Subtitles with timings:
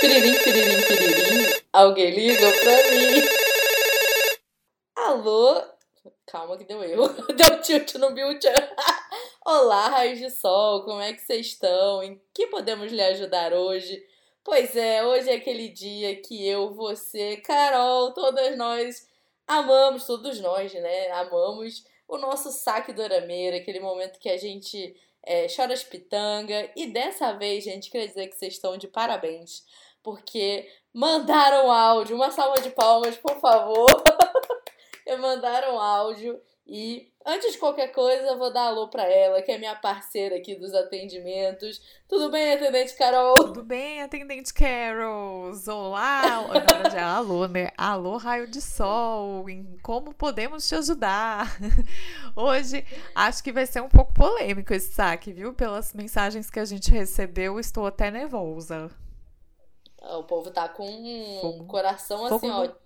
[0.00, 1.62] Piririm, piririm, piririm.
[1.72, 3.22] Alguém liga pra mim.
[4.96, 5.62] Alô?
[6.26, 7.08] Calma que deu erro.
[7.32, 8.44] Deu tilt no build.
[9.46, 10.82] Olá, raios de sol.
[10.84, 12.02] Como é que vocês estão?
[12.02, 14.04] Em que podemos lhe ajudar hoje?
[14.42, 19.06] Pois é, hoje é aquele dia que eu, você, Carol, todas nós
[19.46, 21.12] amamos, todos nós, né?
[21.12, 24.96] Amamos o nosso saque dorameira, aquele momento que a gente
[25.26, 26.70] é, chora as pitanga.
[26.76, 29.64] E dessa vez, gente, queria dizer que vocês estão de parabéns,
[30.02, 32.16] porque mandaram áudio.
[32.16, 33.88] Uma salva de palmas, por favor.
[35.20, 39.76] mandaram áudio e antes de qualquer coisa, vou dar alô para ela, que é minha
[39.76, 41.80] parceira aqui dos atendimentos.
[42.08, 43.36] Tudo bem, atendente Carol?
[43.36, 45.52] Tudo bem, atendente Carol?
[45.68, 46.22] Olá!
[46.50, 47.70] Agora já é alô, né?
[47.78, 49.48] Alô, raio de sol.
[49.48, 51.56] Em como podemos te ajudar?
[52.34, 55.54] Hoje acho que vai ser um pouco polêmico esse saque, viu?
[55.54, 58.90] Pelas mensagens que a gente recebeu, estou até nervosa.
[60.02, 62.85] O povo tá com um coração assim, ó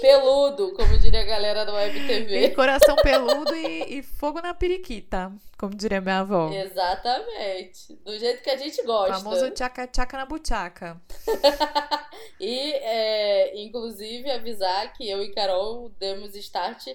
[0.00, 2.46] Peludo, como diria a galera do Web TV.
[2.46, 6.50] E coração peludo e, e, fogo na periquita, como diria minha avó.
[6.52, 7.94] Exatamente.
[8.04, 9.16] Do jeito que a gente gosta.
[9.16, 11.00] O famoso tchaca-tchaca na buchaca.
[12.40, 16.88] e, é, inclusive, avisar que eu e Carol demos start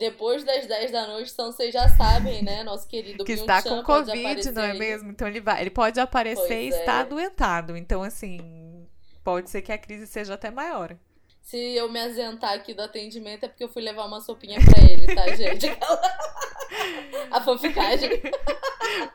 [0.00, 2.64] depois das 10 da noite, então vocês já sabem, né?
[2.64, 5.10] Nosso querido Que está com Covid, não é mesmo?
[5.10, 5.60] Então ele vai.
[5.60, 6.80] Ele pode aparecer pois e é.
[6.80, 7.76] está adoentado.
[7.76, 8.88] Então, assim,
[9.22, 10.96] pode ser que a crise seja até maior.
[11.42, 14.82] Se eu me azentar aqui do atendimento é porque eu fui levar uma sopinha pra
[14.82, 15.66] ele, tá, gente?
[17.30, 18.22] a fanficagem.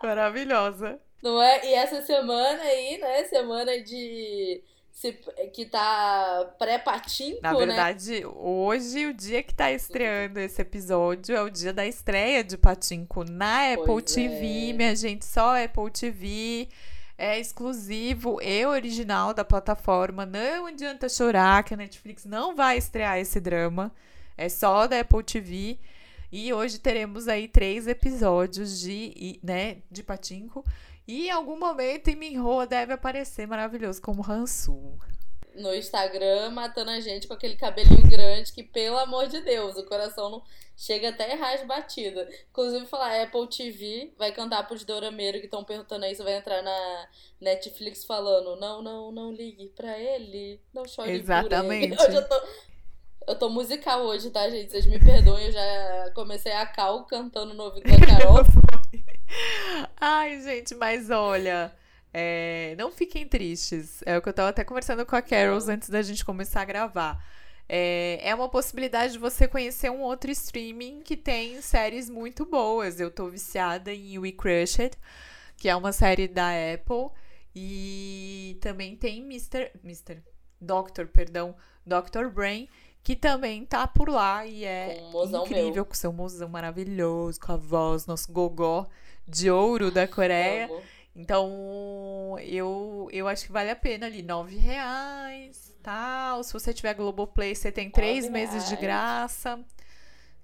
[0.02, 1.00] Maravilhosa.
[1.22, 1.66] Não é?
[1.66, 3.24] E essa semana aí, né?
[3.26, 4.62] Semana de.
[5.54, 7.66] que tá pré-patinco, Na né?
[7.66, 8.28] verdade, né?
[8.28, 13.24] hoje, o dia que tá estreando esse episódio, é o dia da estreia de Patinco
[13.24, 14.74] na Apple pois TV, é.
[14.74, 16.68] minha gente, só Apple TV
[17.18, 20.26] é exclusivo e original da plataforma.
[20.26, 23.92] Não adianta chorar que a Netflix não vai estrear esse drama.
[24.38, 25.80] É só da Apple TV.
[26.32, 30.66] E hoje teremos aí três episódios de, né, de Patinco.
[31.08, 34.98] E em algum momento em Minho deve aparecer maravilhoso como Hansu
[35.56, 39.86] no Instagram matando a gente com aquele cabelinho grande que, pelo amor de Deus, o
[39.86, 40.44] coração não
[40.76, 42.28] chega até errar as batidas.
[42.50, 46.62] Inclusive, falar Apple TV vai cantar pros dorameiros que estão perguntando aí se vai entrar
[46.62, 47.08] na
[47.40, 51.96] Netflix falando não, não, não ligue pra ele, não chore Exatamente.
[51.96, 52.10] por ele.
[52.10, 52.42] Hoje eu tô,
[53.28, 54.72] eu tô musical hoje, tá, gente?
[54.72, 58.46] Vocês me perdoem, eu já comecei a cal cantando no ouvido da Carol.
[60.00, 61.74] Ai, gente, mas olha...
[62.18, 64.02] É, não fiquem tristes.
[64.06, 66.66] É o que eu estava até conversando com a Carols antes da gente começar a
[66.66, 67.22] gravar.
[67.68, 73.02] É, é uma possibilidade de você conhecer um outro streaming que tem séries muito boas.
[73.02, 74.98] Eu tô viciada em We Crushed,
[75.58, 77.10] que é uma série da Apple.
[77.54, 79.72] E também tem Mr.
[79.84, 80.24] Mr.
[80.62, 81.54] Doctor, perdão,
[81.86, 82.30] Dr.
[82.34, 82.70] Brain,
[83.04, 85.86] que também tá por lá e é incrível meu.
[85.86, 88.88] com seu mozão maravilhoso, com a voz, nosso gogó
[89.28, 90.68] de ouro da Coreia.
[90.68, 90.95] Amo.
[91.16, 96.44] Então, eu, eu acho que vale a pena ali, nove reais, tal.
[96.44, 99.64] Se você tiver Globoplay, você tem três meses de graça.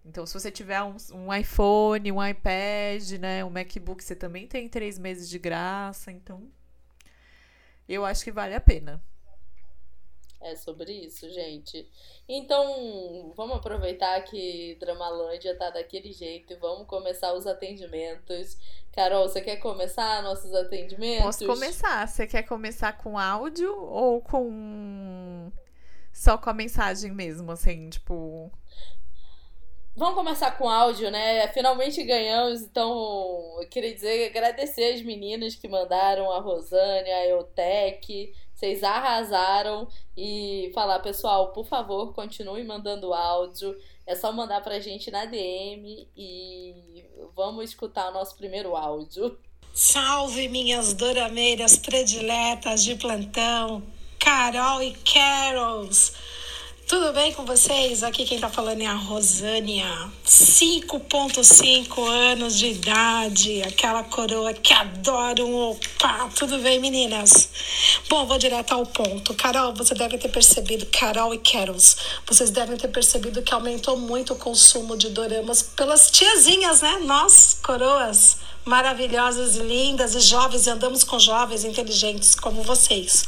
[0.06, 4.70] Então, se você tiver um, um, iPhone, um iPad, né, um MacBook, você também tem
[4.70, 6.10] três meses de graça.
[6.12, 6.50] Então,
[7.88, 9.04] eu acho que vale a pena.
[10.42, 11.88] É sobre isso, gente.
[12.28, 18.58] Então, vamos aproveitar que Dramalândia tá daquele jeito e vamos começar os atendimentos.
[18.92, 21.26] Carol, você quer começar nossos atendimentos?
[21.26, 22.08] Posso começar.
[22.08, 25.52] Você quer começar com áudio ou com
[26.12, 28.52] só com a mensagem mesmo, assim, tipo,
[29.94, 31.46] Vamos começar com áudio, né?
[31.50, 38.34] Finalmente ganhamos, então eu queria dizer, agradecer as meninas que mandaram, a Rosânia, a Eutec,
[38.62, 43.76] vocês arrasaram e falar, pessoal, por favor, continue mandando áudio.
[44.06, 47.04] É só mandar pra gente na DM e
[47.36, 49.36] vamos escutar o nosso primeiro áudio.
[49.74, 53.82] Salve minhas dorameiras prediletas de plantão,
[54.20, 56.14] Carol e Carols.
[56.92, 58.04] Tudo bem com vocês?
[58.04, 59.88] Aqui quem tá falando é a Rosânia,
[60.28, 66.30] 5.5 anos de idade, aquela coroa que adora um opa.
[66.36, 67.50] Tudo bem, meninas?
[68.10, 69.34] Bom, vou direto ao ponto.
[69.36, 71.96] Carol, você deve ter percebido, Carol e Carols,
[72.28, 77.00] vocês devem ter percebido que aumentou muito o consumo de doramas pelas tiazinhas, né?
[77.06, 83.26] Nós, coroas maravilhosas e lindas e jovens, e andamos com jovens inteligentes como vocês.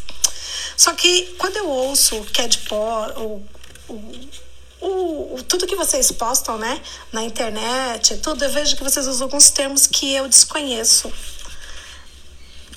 [0.77, 3.43] Só que quando eu ouço o Cad Pó, o,
[3.89, 6.81] o, o, tudo que vocês postam, né,
[7.11, 11.11] na internet, tudo, eu vejo que vocês usam alguns termos que eu desconheço.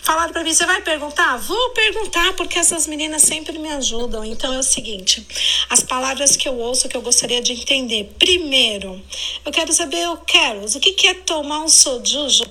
[0.07, 1.37] Falaram para mim, você vai perguntar?
[1.37, 4.25] Vou perguntar, porque essas meninas sempre me ajudam.
[4.25, 5.27] Então é o seguinte:
[5.69, 8.15] as palavras que eu ouço que eu gostaria de entender.
[8.17, 9.03] Primeiro,
[9.45, 12.47] eu quero saber, o Carlos, o que, que é tomar um soju?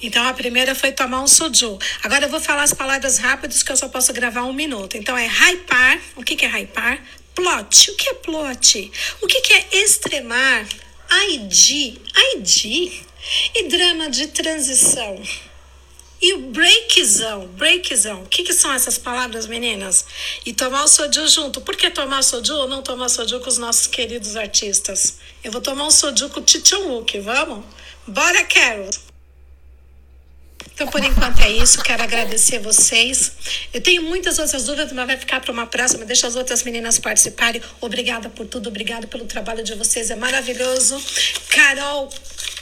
[0.00, 1.80] Então a primeira foi tomar um soju.
[2.04, 4.96] Agora eu vou falar as palavras rápidas que eu só posso gravar um minuto.
[4.96, 6.00] Então é hypar.
[6.14, 7.02] O que, que é hypar?
[7.34, 7.90] Plot.
[7.90, 8.92] O que é plot?
[9.20, 10.64] O que, que é extremar?
[11.10, 11.98] ID.
[12.36, 13.04] ID.
[13.54, 15.22] E drama de transição.
[16.20, 20.06] E o breakzão, breakzão, o que, que são essas palavras, meninas?
[20.46, 21.60] E tomar o soju junto.
[21.60, 25.18] Por que tomar soju ou não tomar soju com os nossos queridos artistas?
[25.42, 27.64] Eu vou tomar um soju com o Tichon Wook, vamos?
[28.06, 29.13] Bora, Carol!
[30.74, 31.80] Então, por enquanto é isso.
[31.82, 33.32] Quero agradecer vocês.
[33.72, 36.04] Eu tenho muitas outras dúvidas, mas vai ficar para uma próxima.
[36.04, 37.62] Deixa as outras meninas participarem.
[37.80, 40.10] Obrigada por tudo, obrigada pelo trabalho de vocês.
[40.10, 41.00] É maravilhoso.
[41.48, 42.10] Carol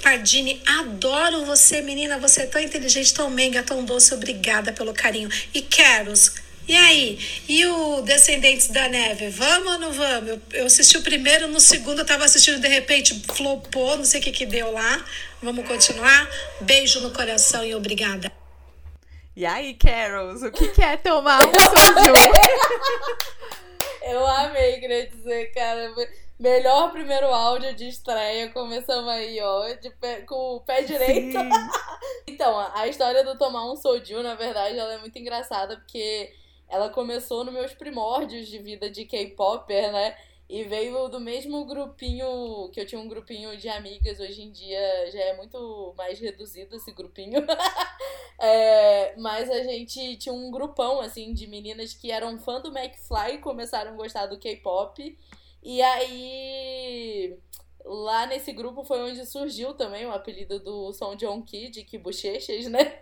[0.02, 2.18] Pardini, adoro você, menina.
[2.18, 4.12] Você é tão inteligente, tão meiga, tão doce.
[4.12, 5.30] Obrigada pelo carinho.
[5.54, 6.32] E Keros,
[6.68, 7.18] e aí?
[7.48, 9.30] E o Descendentes da Neve?
[9.30, 10.38] Vamos ou não vamos?
[10.52, 14.22] Eu, assisti o primeiro, no segundo eu tava assistindo, de repente flopou, não sei o
[14.22, 15.04] que que deu lá.
[15.42, 16.28] Vamos continuar?
[16.60, 18.30] Beijo no coração e obrigada.
[19.34, 22.14] E aí, Carols, o que, que é tomar um soju?
[24.02, 25.92] eu amei, queria dizer, cara.
[26.38, 28.50] Melhor primeiro áudio de estreia.
[28.50, 29.64] Começamos aí, ó,
[30.00, 31.36] pé, com o pé direito.
[32.24, 36.32] então, a história do tomar um soju, na verdade, ela é muito engraçada, porque
[36.68, 40.16] ela começou nos meus primórdios de vida de K-Popper, né?
[40.48, 45.10] E veio do mesmo grupinho, que eu tinha um grupinho de amigas, hoje em dia
[45.10, 47.44] já é muito mais reduzido esse grupinho.
[48.38, 53.38] é, mas a gente tinha um grupão, assim, de meninas que eram fã do McFly
[53.38, 55.18] começaram a gostar do K-pop.
[55.62, 57.38] E aí,
[57.84, 62.66] lá nesse grupo foi onde surgiu também o apelido do Som John Kid, que bochechas,
[62.66, 63.00] né?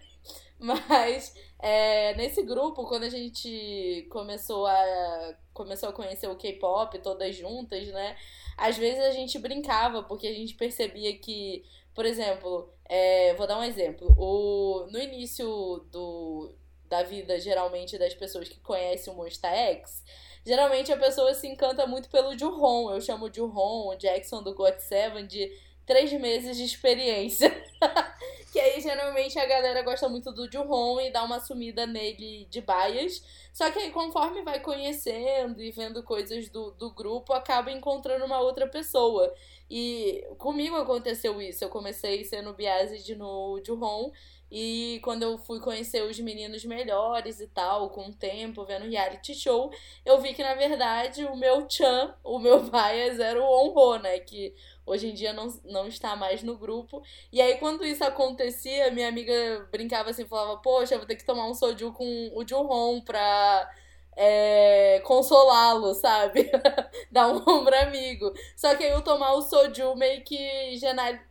[0.89, 7.35] Mas é, nesse grupo, quando a gente começou a, começou a conhecer o K-pop todas
[7.35, 8.17] juntas, né?
[8.59, 11.65] Às vezes a gente brincava, porque a gente percebia que,
[11.95, 14.15] por exemplo, é, vou dar um exemplo.
[14.19, 15.47] O, no início
[15.91, 16.55] do,
[16.85, 20.05] da vida, geralmente, das pessoas que conhecem o Monsta X,
[20.45, 22.93] geralmente a pessoa se encanta muito pelo Juhon.
[22.93, 25.51] Eu chamo Juhon, o Jackson do God Seven, de
[25.91, 27.51] três meses de experiência.
[28.53, 32.61] que aí geralmente a galera gosta muito do Juhon e dá uma sumida nele de
[32.61, 33.21] baias.
[33.53, 38.39] Só que aí conforme vai conhecendo e vendo coisas do, do grupo, acaba encontrando uma
[38.39, 39.35] outra pessoa.
[39.69, 41.65] E comigo aconteceu isso.
[41.65, 44.13] Eu comecei sendo biased no Juhon.
[44.51, 49.33] E quando eu fui conhecer os meninos melhores e tal, com o tempo, vendo reality
[49.33, 49.71] show,
[50.05, 54.19] eu vi que, na verdade, o meu chan, o meu bias, era o Onro, né?
[54.19, 54.53] Que
[54.91, 57.03] hoje em dia não, não está mais no grupo.
[57.33, 61.49] E aí, quando isso acontecia, minha amiga brincava assim, falava, poxa, vou ter que tomar
[61.49, 63.71] um soju com o Juhon pra
[64.17, 66.51] é, consolá-lo, sabe?
[67.11, 68.33] Dar um ombro amigo.
[68.57, 70.77] Só que aí o tomar o soju meio que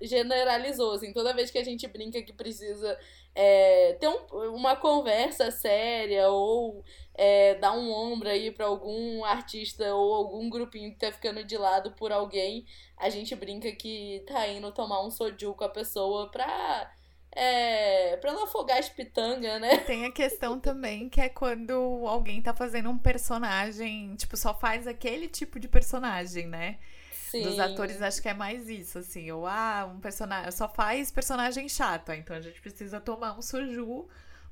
[0.01, 2.97] generalizou, assim, toda vez que a gente brinca que precisa
[3.35, 6.83] é, ter um, uma conversa séria ou
[7.21, 11.57] é, dar um ombro aí para algum artista ou algum grupinho que tá ficando de
[11.57, 16.31] lado por alguém, a gente brinca que tá indo tomar um soju com a pessoa
[16.31, 16.89] pra.
[17.36, 19.79] É, pra ela afogar as pitangas, né?
[19.79, 21.74] Tem a questão também que é quando
[22.08, 26.79] alguém tá fazendo um personagem, tipo, só faz aquele tipo de personagem, né?
[27.12, 27.43] Sim.
[27.43, 29.29] Dos atores, acho que é mais isso, assim.
[29.29, 30.51] Ou, ah, um personagem.
[30.51, 32.13] Só faz personagem chato.
[32.13, 34.08] Então a gente precisa tomar um soju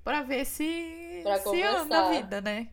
[0.07, 2.69] pra ver se, pra se anda a vida, né?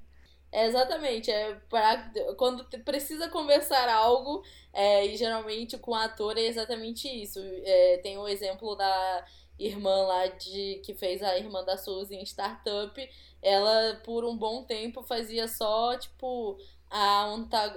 [0.53, 6.43] É, exatamente, é pra, quando precisa conversar algo, é, e geralmente com o ator é
[6.43, 7.41] exatamente isso.
[7.64, 9.26] É, tem o exemplo da
[9.59, 13.11] irmã lá de que fez a irmã da Suzy em Startup.
[13.43, 16.57] Ela, por um bom tempo, fazia só, tipo,
[16.88, 17.35] a,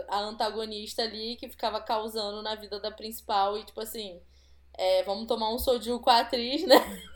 [0.07, 3.57] a antagonista ali que ficava causando na vida da principal.
[3.57, 4.21] E, tipo assim,
[4.75, 6.75] é, vamos tomar um soju com a atriz, né?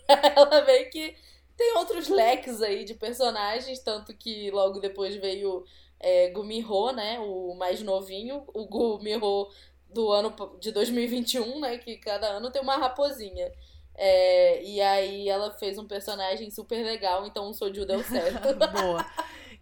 [0.36, 1.16] ela meio que
[1.62, 5.64] tem outros leques aí de personagens, tanto que logo depois veio
[6.00, 7.20] é, Gumiho, né?
[7.20, 9.48] O mais novinho, o Gumiho
[9.88, 11.78] do ano de 2021, né?
[11.78, 13.52] Que cada ano tem uma raposinha.
[13.94, 18.56] É, e aí ela fez um personagem super legal, então o Soju deu certo.
[18.74, 19.06] Boa.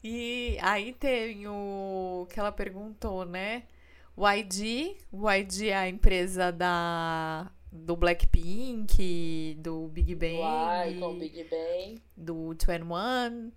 [0.01, 3.63] E aí tem o que ela perguntou, né?
[4.15, 10.40] O ID, o ID é a empresa da do Blackpink, do Big Bang.
[10.40, 12.02] Uai, com Big Bang.
[12.16, 13.52] Do 21.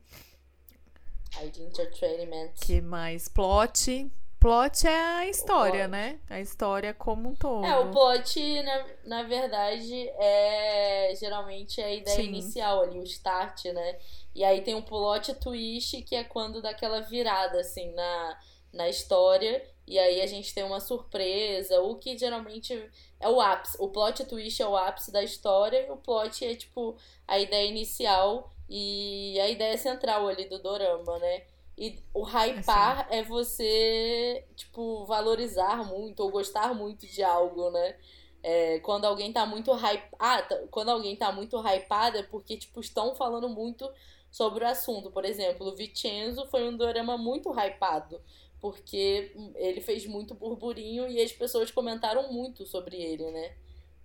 [1.41, 2.53] ID Entertainment.
[2.61, 3.29] Que mais?
[3.29, 4.11] Plot.
[4.39, 6.19] plot é a história, né?
[6.29, 7.65] A história como um todo.
[7.65, 12.25] É, o plot, na, na verdade, é geralmente é a ideia Sim.
[12.25, 13.99] inicial ali, o start, né?
[14.35, 18.39] E aí tem um plot twist que é quando dá aquela virada, assim, na,
[18.73, 19.63] na história.
[19.87, 22.89] E aí a gente tem uma surpresa, o que geralmente
[23.21, 23.77] é o ápice.
[23.81, 26.97] O plot twist é o ápice da história e o plot é, tipo,
[27.27, 31.43] a ideia inicial e a ideia central ali do dorama, né?
[31.77, 33.17] E o hypar assim.
[33.17, 37.97] é você, tipo, valorizar muito ou gostar muito de algo, né?
[38.43, 40.05] É, quando alguém tá muito hype...
[40.19, 43.89] ah, tá, quando alguém tá muito hypado é porque, tipo, estão falando muito
[44.31, 45.11] sobre o assunto.
[45.11, 48.21] Por exemplo, o Vincenzo foi um dorama muito hypado,
[48.63, 53.51] porque ele fez muito burburinho e as pessoas comentaram muito sobre ele, né?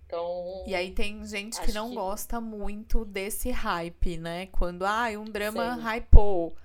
[0.04, 0.64] Então.
[0.66, 1.94] E aí tem gente que não que...
[1.94, 4.46] gosta muito desse hype, né?
[4.46, 5.82] Quando, ah, um drama Sim.
[5.82, 6.56] hypou.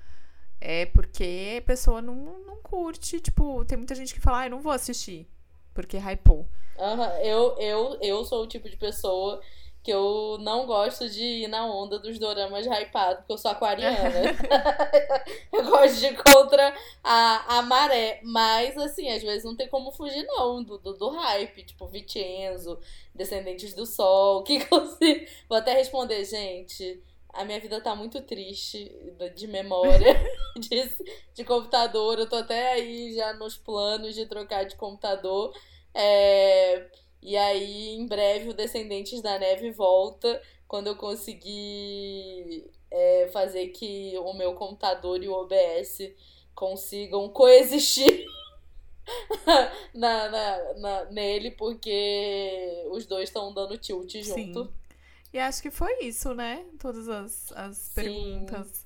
[0.59, 3.19] É porque a pessoa não, não curte.
[3.19, 5.27] Tipo, tem muita gente que fala, ah, eu não vou assistir.
[5.71, 6.47] Porque hypou.
[6.79, 7.03] Uhum.
[7.21, 9.39] Eu, eu, eu sou o tipo de pessoa
[9.83, 13.97] que eu não gosto de ir na onda dos doramas hypados, porque eu sou aquariana.
[15.51, 16.73] eu gosto de ir contra
[17.03, 18.21] a, a maré.
[18.23, 21.65] Mas, assim, às vezes não tem como fugir, não, do, do, do hype.
[21.65, 22.79] Tipo, Vicenzo,
[23.13, 24.43] Descendentes do Sol.
[24.43, 25.27] Que inclusive.
[25.49, 27.03] Vou até responder, gente.
[27.33, 28.89] A minha vida tá muito triste
[29.35, 30.15] de memória,
[30.55, 30.89] de,
[31.33, 32.19] de computador.
[32.19, 35.53] Eu tô até aí já nos planos de trocar de computador.
[35.93, 36.89] É
[37.23, 44.17] e aí, em breve, o Descendentes da Neve volta quando eu conseguir é, fazer que
[44.17, 46.11] o meu computador e o OBS
[46.53, 48.25] consigam coexistir
[49.93, 54.65] na, na, na, nele, porque os dois estão dando tilt junto.
[54.65, 54.73] Sim.
[55.33, 56.63] E acho que foi isso, né?
[56.79, 58.82] Todas as, as perguntas.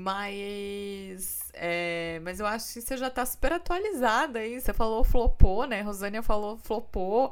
[0.00, 4.58] Mas, é, mas eu acho que você já tá super atualizada aí.
[4.58, 5.82] Você falou flopou, né?
[5.82, 7.30] Rosânia falou flopou.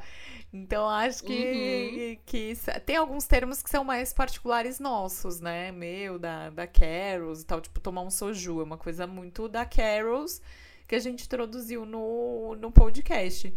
[0.53, 2.23] Então, acho que, uhum.
[2.27, 5.73] que tem alguns termos que são mais particulares nossos, né?
[5.73, 7.59] Meu, da, da Carols e tal.
[7.63, 10.43] Tipo, tomar um soju é uma coisa muito da Carols
[10.87, 13.53] que a gente introduziu no, no podcast.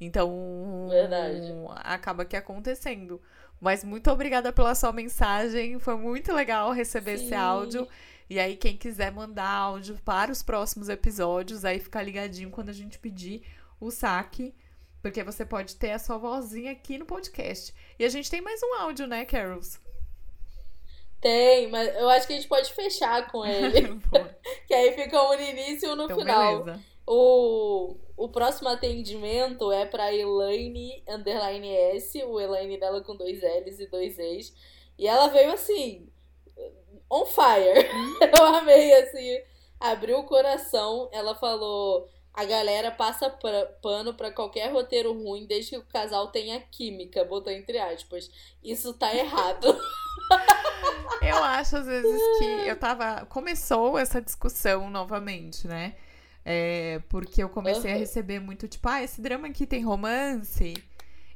[0.00, 1.52] Então, Verdade.
[1.82, 3.20] acaba que acontecendo.
[3.60, 5.80] Mas muito obrigada pela sua mensagem.
[5.80, 7.24] Foi muito legal receber Sim.
[7.24, 7.88] esse áudio.
[8.32, 12.72] E aí, quem quiser mandar áudio para os próximos episódios, aí ficar ligadinho quando a
[12.72, 13.42] gente pedir
[13.78, 14.54] o saque.
[15.02, 17.74] Porque você pode ter a sua vozinha aqui no podcast.
[17.98, 19.78] E a gente tem mais um áudio, né, Carols?
[21.20, 24.00] Tem, mas eu acho que a gente pode fechar com ele.
[24.66, 26.64] que aí fica um no início e um no então, final.
[26.64, 26.84] Beleza.
[27.06, 33.78] O, o próximo atendimento é pra Elaine underline S, o Elaine dela com dois L's
[33.78, 34.54] e dois E's.
[34.98, 36.08] E ela veio assim,
[37.12, 37.86] on fire.
[38.38, 39.38] eu amei, assim,
[39.78, 41.10] abriu o coração.
[41.12, 43.30] Ela falou: a galera passa
[43.82, 48.30] pano para qualquer roteiro ruim desde que o casal tenha química, botou entre aspas.
[48.64, 49.66] Isso tá errado.
[51.20, 53.26] eu acho, às vezes, que eu tava.
[53.26, 55.94] Começou essa discussão novamente, né?
[56.44, 57.96] É, porque eu comecei uhum.
[57.96, 60.74] a receber muito, tipo, ah, esse drama aqui tem romance.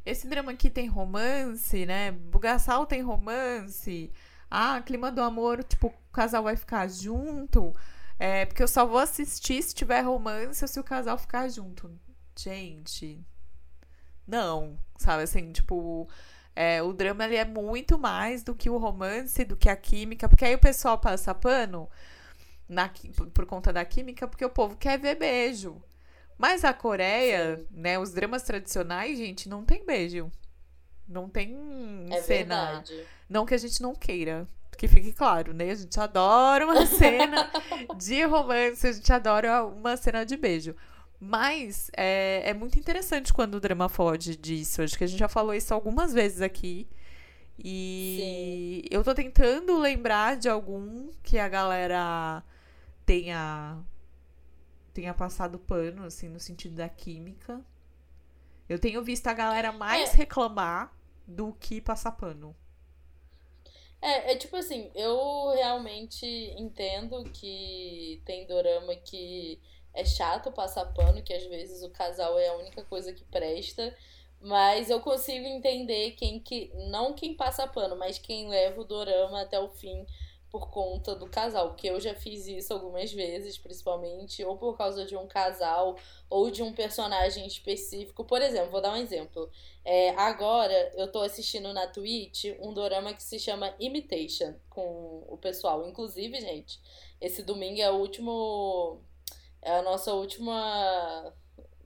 [0.04, 2.10] Esse drama aqui tem romance, né?
[2.12, 4.10] Bugaçal tem romance.
[4.50, 7.72] Ah, clima do amor, tipo, o casal vai ficar junto.
[8.18, 11.90] É, porque eu só vou assistir se tiver romance ou se o casal ficar junto.
[12.38, 13.24] Gente.
[14.26, 16.08] Não, sabe assim, tipo.
[16.54, 20.26] É, o drama ele é muito mais do que o romance, do que a química,
[20.26, 21.86] porque aí o pessoal passa pano
[22.66, 22.90] na,
[23.34, 25.82] por, conta da química, porque o povo quer ver beijo.
[26.38, 27.66] Mas a Coreia, Sim.
[27.70, 30.30] né, os dramas tradicionais, gente, não tem beijo.
[31.08, 31.54] Não tem
[32.10, 32.82] é cena.
[32.82, 33.06] Verdade.
[33.28, 35.70] Não que a gente não queira, que fique claro, né?
[35.70, 37.50] A gente adora uma cena
[37.96, 40.74] de romance, a gente adora uma cena de beijo.
[41.18, 44.82] Mas é, é muito interessante quando o drama foge disso.
[44.82, 46.86] Acho que a gente já falou isso algumas vezes aqui.
[47.58, 48.88] E Sim.
[48.90, 52.42] eu tô tentando lembrar de algum que a galera
[53.06, 53.78] tenha
[54.92, 57.60] tenha passado pano, assim, no sentido da química.
[58.68, 60.16] Eu tenho visto a galera mais é.
[60.16, 60.92] reclamar
[61.26, 62.56] do que passar pano.
[64.00, 66.26] É, é tipo assim, eu realmente
[66.58, 69.60] entendo que tem dorama que
[69.94, 73.96] é chato passar pano, que às vezes o casal é a única coisa que presta.
[74.40, 76.70] Mas eu consigo entender quem que.
[76.90, 80.06] Não quem passa pano, mas quem leva o dorama até o fim
[80.56, 85.04] por conta do casal, porque eu já fiz isso algumas vezes, principalmente, ou por causa
[85.04, 85.96] de um casal,
[86.30, 88.24] ou de um personagem específico.
[88.24, 89.50] Por exemplo, vou dar um exemplo.
[89.84, 95.36] É, agora eu tô assistindo na Twitch um dorama que se chama Imitation com o
[95.36, 95.86] pessoal.
[95.86, 96.80] Inclusive, gente,
[97.20, 99.02] esse domingo é o último.
[99.60, 101.34] É a nossa última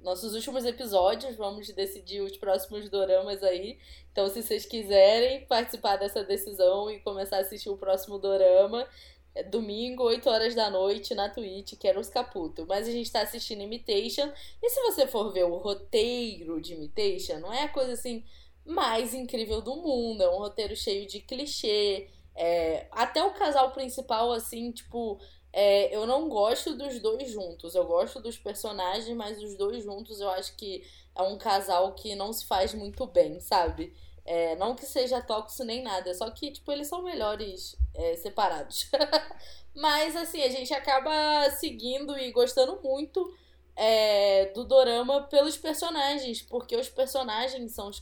[0.03, 1.37] nossos últimos episódios.
[1.37, 3.79] Vamos decidir os próximos doramas aí.
[4.13, 8.87] Então, se vocês quiserem participar dessa decisão e começar a assistir o próximo dorama,
[9.35, 12.67] é domingo, 8 horas da noite, na Twitch, que era os Caputo.
[12.67, 14.31] Mas a gente tá assistindo Imitation.
[14.63, 18.25] E se você for ver o roteiro de Imitation, não é a coisa assim
[18.65, 20.23] mais incrível do mundo.
[20.23, 22.09] É um roteiro cheio de clichê.
[22.35, 25.21] É, até o casal principal, assim, tipo,
[25.53, 27.75] é, eu não gosto dos dois juntos.
[27.75, 32.15] Eu gosto dos personagens, mas os dois juntos eu acho que é um casal que
[32.15, 33.93] não se faz muito bem, sabe?
[34.25, 38.89] É, não que seja tóxico nem nada, só que, tipo, eles são melhores é, separados.
[39.75, 43.35] mas, assim, a gente acaba seguindo e gostando muito
[43.75, 48.01] é, do dorama pelos personagens, porque os personagens são os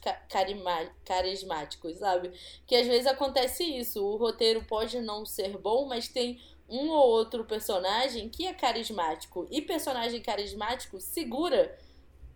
[1.05, 2.33] carismáticos, sabe?
[2.67, 7.09] Que às vezes acontece isso, o roteiro pode não ser bom, mas tem um ou
[7.09, 9.47] outro personagem que é carismático.
[9.51, 11.77] E personagem carismático segura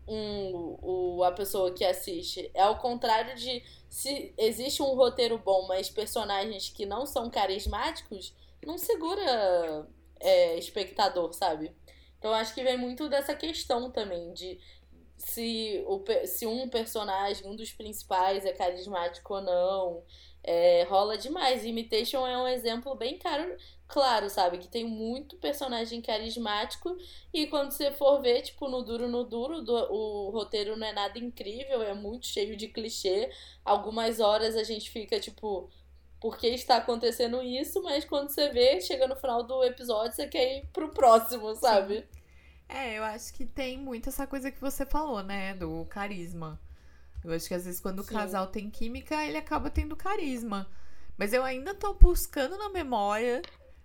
[0.07, 2.51] um, o, a pessoa que assiste.
[2.55, 8.35] É ao contrário de se existe um roteiro bom, mas personagens que não são carismáticos,
[8.65, 9.87] não segura
[10.19, 11.73] é, espectador, sabe?
[12.19, 14.59] Então acho que vem muito dessa questão também de
[15.17, 20.03] se, o, se um personagem, um dos principais, é carismático ou não.
[20.45, 21.65] É, rola demais.
[21.65, 23.57] Imitation é um exemplo bem caro,
[23.93, 24.57] claro, sabe?
[24.57, 26.97] Que tem muito personagem carismático
[27.33, 30.95] e quando você for ver, tipo, no duro no duro, do, o roteiro não é
[30.95, 33.31] nada incrível, é muito cheio de clichê.
[33.63, 35.69] Algumas horas a gente fica, tipo,
[36.19, 37.83] por que está acontecendo isso?
[37.83, 41.99] Mas quando você vê, chega no final do episódio, você quer ir pro próximo, sabe?
[41.99, 42.23] Sim.
[42.71, 45.53] É, eu acho que tem muito essa coisa que você falou, né?
[45.53, 46.59] Do carisma.
[47.23, 48.09] Eu acho que às vezes quando Sim.
[48.09, 50.67] o casal tem química, ele acaba tendo carisma.
[51.19, 53.43] Mas eu ainda tô buscando na memória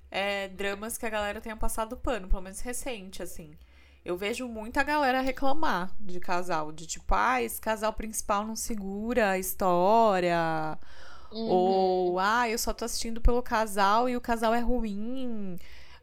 [0.10, 3.56] é, dramas que a galera tenha passado pano, pelo menos recente, assim.
[4.04, 9.32] Eu vejo muita galera reclamar de casal, de tipo, ah, esse casal principal não segura
[9.32, 10.78] a história.
[11.32, 11.50] Uhum.
[11.50, 15.58] Ou, ah, eu só tô assistindo pelo casal e o casal é ruim.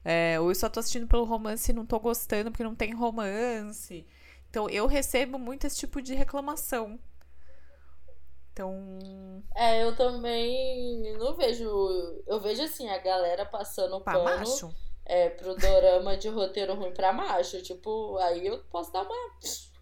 [0.05, 2.93] É, ou eu só tô assistindo pelo romance e não tô gostando porque não tem
[2.93, 4.07] romance.
[4.51, 6.99] Então eu recebo muito esse tipo de reclamação.
[8.55, 9.43] Então.
[9.53, 11.67] É, eu também não vejo.
[12.25, 14.73] Eu vejo assim, a galera passando pra pano macho?
[15.05, 17.61] É, pro dorama de roteiro ruim pra macho.
[17.63, 19.17] Tipo, aí eu posso dar uma,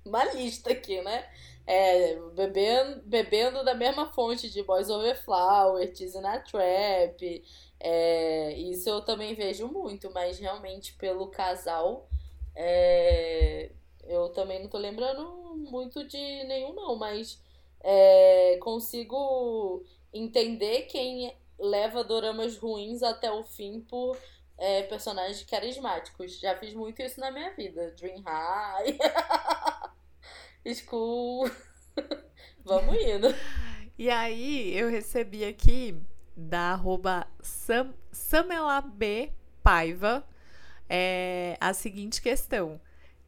[0.06, 1.28] uma lista aqui, né?
[1.66, 7.44] É, bebendo, bebendo da mesma fonte de Boys Over Flower, Teasing na Trap,
[7.78, 12.08] é, isso eu também vejo muito, mas realmente pelo casal,
[12.56, 13.70] é,
[14.02, 17.40] eu também não tô lembrando muito de nenhum, não, mas
[17.82, 24.16] é, consigo entender quem leva doramas ruins até o fim por
[24.58, 26.38] é, personagens carismáticos.
[26.38, 27.94] Já fiz muito isso na minha vida.
[27.98, 28.98] Dream High,
[30.74, 31.50] School.
[32.64, 33.28] Vamos indo.
[33.98, 36.00] E aí, eu recebi aqui
[36.36, 37.94] da arroba Sam,
[39.62, 40.26] Paiva
[40.88, 42.80] é, a seguinte questão.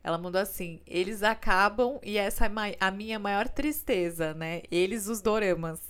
[0.05, 4.61] Ela mandou assim: eles acabam e essa é a minha maior tristeza, né?
[4.71, 5.81] Eles, os doramas.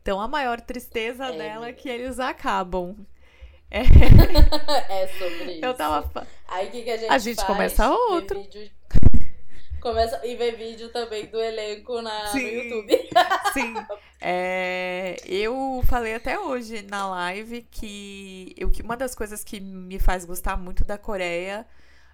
[0.00, 1.36] Então a maior tristeza é.
[1.36, 2.96] dela é que eles acabam.
[3.68, 3.80] É,
[4.88, 5.64] é sobre isso.
[5.64, 6.26] Eu tava.
[6.46, 7.48] Aí o que, que a gente A gente faz?
[7.48, 8.40] começa outro.
[8.40, 8.70] Vídeo...
[9.80, 12.42] Começa e ver vídeo também do elenco na, Sim.
[12.42, 13.08] no YouTube.
[13.52, 13.74] Sim.
[14.20, 19.98] É, eu falei até hoje na live que, eu, que uma das coisas que me
[19.98, 21.66] faz gostar muito da Coreia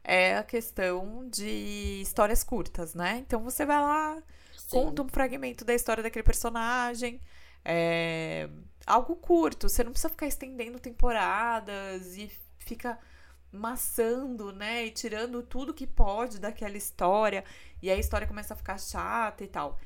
[0.04, 3.18] é a questão de histórias curtas, né?
[3.18, 4.22] Então você vai lá,
[4.56, 4.68] Sim.
[4.70, 7.20] conta um fragmento da história daquele personagem.
[7.64, 8.48] É,
[8.86, 12.98] algo curto, você não precisa ficar estendendo temporadas e fica
[13.52, 14.86] maçando, né?
[14.86, 17.44] E tirando tudo que pode daquela história.
[17.82, 19.78] E a história começa a ficar chata e tal.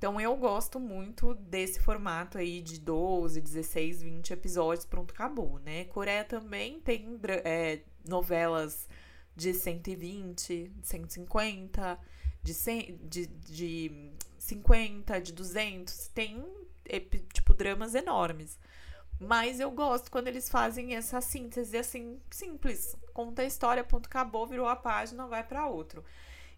[0.00, 5.84] Então eu gosto muito desse formato aí de 12, 16, 20 episódios, pronto, acabou, né?
[5.84, 8.88] Coreia também tem é, novelas
[9.34, 11.98] de 120, de 150,
[12.42, 16.44] de, 100, de, de 50, de 200, tem
[17.32, 18.58] tipo dramas enormes.
[19.18, 22.96] Mas eu gosto quando eles fazem essa síntese assim, simples.
[23.12, 26.02] Conta a história, ponto, acabou, virou a página, vai para outro.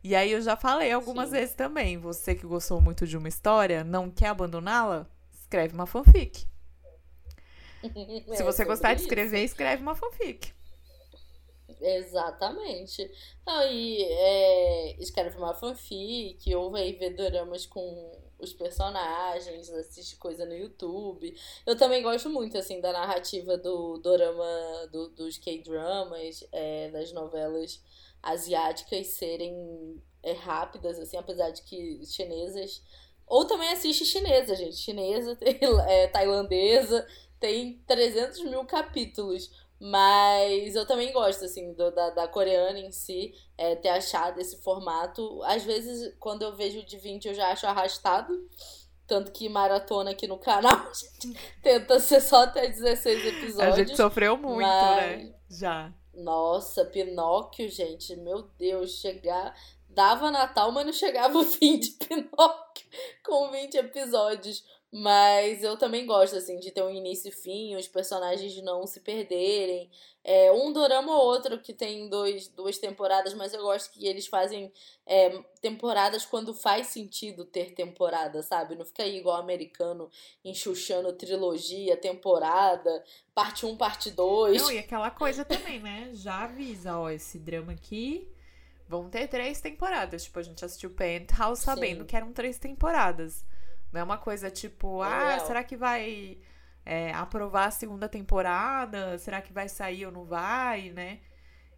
[0.03, 1.37] E aí eu já falei algumas Sim.
[1.37, 1.99] vezes também.
[1.99, 5.09] Você que gostou muito de uma história, não quer abandoná-la?
[5.41, 6.47] Escreve uma fanfic.
[7.83, 7.89] É,
[8.37, 10.53] Se você gostar de escrever, escreve uma fanfic.
[11.83, 13.11] Exatamente.
[13.45, 20.47] Não, e é, escreve uma fanfic, ou vai ver doramas com os personagens, assiste coisa
[20.47, 21.35] no YouTube.
[21.67, 27.83] Eu também gosto muito, assim, da narrativa do dorama, do, dos K-dramas, é, das novelas
[28.23, 32.83] asiáticas serem é, rápidas, assim, apesar de que chinesas.
[33.27, 34.77] Ou também assiste chinesa, gente.
[34.77, 35.37] Chinesa,
[35.89, 37.07] é, tailandesa,
[37.41, 39.51] tem 300 mil capítulos.
[39.85, 44.63] Mas eu também gosto, assim, do, da, da coreana em si, é, ter achado esse
[44.63, 45.43] formato.
[45.43, 48.33] Às vezes, quando eu vejo de 20, eu já acho arrastado.
[49.09, 53.75] Tanto que maratona aqui no canal, a gente tenta ser só até 16 episódios.
[53.75, 54.97] A gente sofreu muito, mas...
[54.97, 55.35] né?
[55.51, 55.93] Já.
[56.15, 59.53] Nossa, Pinóquio, gente, meu Deus, chegar.
[59.89, 62.87] Dava Natal, mas não chegava o fim de Pinóquio
[63.27, 64.65] com 20 episódios.
[64.95, 69.01] Mas eu também gosto, assim, de ter um início e fim, os personagens não se
[69.01, 69.91] perderem.
[70.23, 74.27] É, um dorama ou outro que tem dois, duas temporadas, mas eu gosto que eles
[74.27, 74.71] fazem
[75.07, 75.31] é,
[75.63, 78.75] temporadas quando faz sentido ter temporada, sabe?
[78.75, 80.11] Não fica aí igual americano,
[80.45, 83.03] enxuxando trilogia, temporada,
[83.35, 84.61] parte 1, parte 2.
[84.61, 86.11] Não, e aquela coisa também, né?
[86.13, 88.29] Já avisa, ó, esse drama aqui
[88.87, 90.25] vão ter três temporadas.
[90.25, 92.07] Tipo, a gente assistiu Penthouse sabendo Sim.
[92.07, 93.43] que eram três temporadas.
[93.93, 96.39] Não é uma coisa tipo, ah, será que vai
[96.85, 99.19] é, aprovar a segunda temporada?
[99.19, 101.21] Será que vai sair ou não vai, né?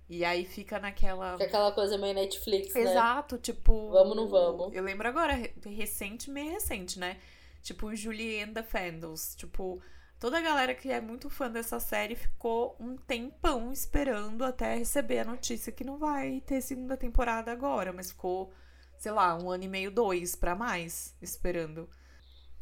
[0.09, 1.33] E aí fica naquela.
[1.33, 2.83] Fica aquela coisa meio Netflix, né?
[2.83, 3.91] Exato, tipo.
[3.91, 4.75] Vamos, não vamos.
[4.75, 7.19] Eu lembro agora, recente, meio recente, né?
[7.63, 9.35] Tipo, Julie and the Fandles.
[9.35, 9.83] Tipo,
[10.21, 15.21] toda a galera que é muito fã dessa série ficou um tempão esperando até receber
[15.21, 18.53] a notícia que não vai ter segunda temporada agora, mas ficou,
[18.99, 21.89] sei lá, um ano e meio, dois para mais esperando.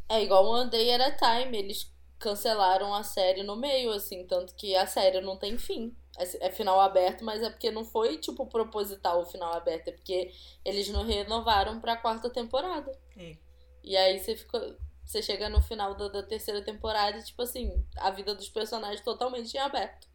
[0.09, 4.55] É igual One Day at a Time, eles cancelaram a série no meio, assim, tanto
[4.55, 5.95] que a série não tem fim.
[6.17, 9.93] É, é final aberto, mas é porque não foi, tipo, proposital o final aberto, é
[9.93, 10.33] porque
[10.65, 12.97] eles não renovaram pra quarta temporada.
[13.17, 13.37] É.
[13.83, 14.79] E aí você fica.
[15.05, 19.01] Você chega no final da, da, terceira temporada e, tipo assim, a vida dos personagens
[19.01, 20.07] totalmente em aberto.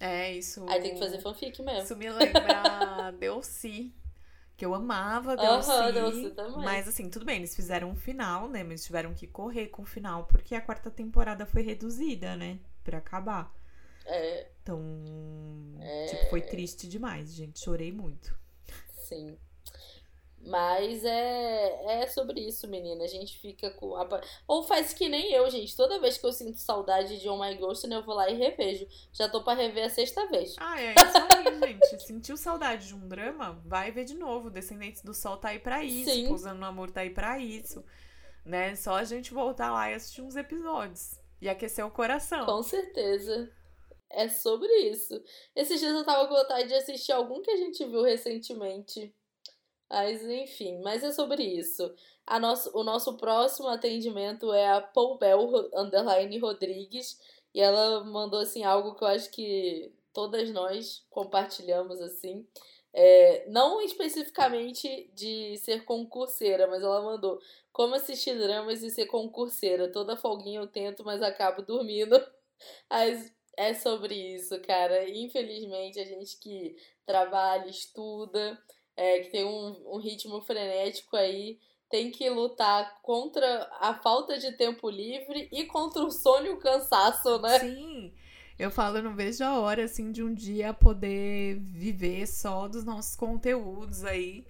[0.00, 0.64] É, isso.
[0.68, 1.82] Aí tem que fazer fanfic mesmo.
[1.82, 3.94] Isso me lembra Delcy
[4.62, 5.70] que eu amava Delcy.
[5.70, 6.64] Uhum, também.
[6.64, 8.62] Mas assim, tudo bem, eles fizeram um final, né?
[8.62, 12.60] Mas tiveram que correr com o final porque a quarta temporada foi reduzida, né?
[12.84, 13.52] Pra acabar.
[14.06, 14.46] É.
[14.62, 14.80] Então,
[15.80, 16.06] é...
[16.06, 17.58] tipo, foi triste demais, gente.
[17.58, 18.38] Chorei muito.
[19.02, 19.36] Sim.
[20.44, 23.04] Mas é, é sobre isso, menina.
[23.04, 23.94] A gente fica com.
[23.94, 24.20] A...
[24.48, 25.76] Ou faz que nem eu, gente.
[25.76, 28.86] Toda vez que eu sinto saudade de Oh My Ghost, eu vou lá e revejo.
[29.12, 30.56] Já tô pra rever a sexta vez.
[30.58, 32.02] Ah, é isso aí, gente.
[32.02, 33.62] Sentiu saudade de um drama?
[33.64, 34.50] Vai ver de novo.
[34.50, 36.10] Descendentes do Sol tá aí pra isso.
[36.10, 36.26] Sim.
[36.26, 37.84] Pousando no Amor tá aí pra isso.
[38.44, 38.74] Né?
[38.74, 41.20] Só a gente voltar lá e assistir uns episódios.
[41.40, 42.46] E aquecer o coração.
[42.46, 43.48] Com certeza.
[44.10, 45.22] É sobre isso.
[45.54, 49.14] Esses dias eu tava com vontade de assistir algum que a gente viu recentemente.
[49.92, 51.94] Mas enfim, mas é sobre isso.
[52.26, 57.20] A nosso, o nosso próximo atendimento é a Paul Bell Underline Rodrigues.
[57.54, 62.46] E ela mandou assim algo que eu acho que todas nós compartilhamos assim.
[62.94, 67.38] É, não especificamente de ser concurseira, mas ela mandou
[67.70, 69.92] como assistir dramas e ser concurseira.
[69.92, 72.16] Toda folguinha eu tento, mas acabo dormindo.
[72.88, 75.08] Mas é sobre isso, cara.
[75.08, 78.56] Infelizmente, a gente que trabalha, estuda,
[78.96, 81.58] é, que tem um, um ritmo frenético aí,
[81.90, 86.58] tem que lutar contra a falta de tempo livre e contra o sono e o
[86.58, 87.58] cansaço, né?
[87.58, 88.12] Sim.
[88.58, 92.84] Eu falo, eu não vejo a hora, assim, de um dia poder viver só dos
[92.84, 94.46] nossos conteúdos aí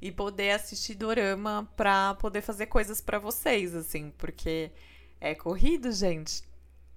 [0.00, 4.70] e poder assistir dorama pra poder fazer coisas para vocês, assim, porque
[5.20, 6.42] é corrido, gente.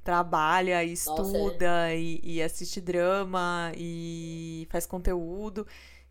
[0.04, 2.00] Trabalha, estuda Nossa, é.
[2.00, 5.68] e, e assiste drama e faz conteúdo.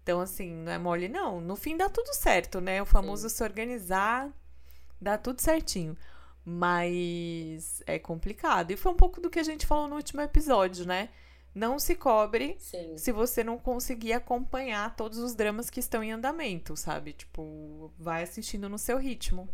[0.08, 1.38] Então, assim, não é mole, não.
[1.38, 2.80] No fim dá tudo certo, né?
[2.80, 3.36] O famoso Sim.
[3.36, 4.34] se organizar,
[4.98, 5.94] dá tudo certinho.
[6.42, 8.70] Mas é complicado.
[8.70, 11.10] E foi um pouco do que a gente falou no último episódio, né?
[11.54, 12.96] Não se cobre Sim.
[12.96, 17.12] se você não conseguir acompanhar todos os dramas que estão em andamento, sabe?
[17.12, 19.46] Tipo, vai assistindo no seu ritmo.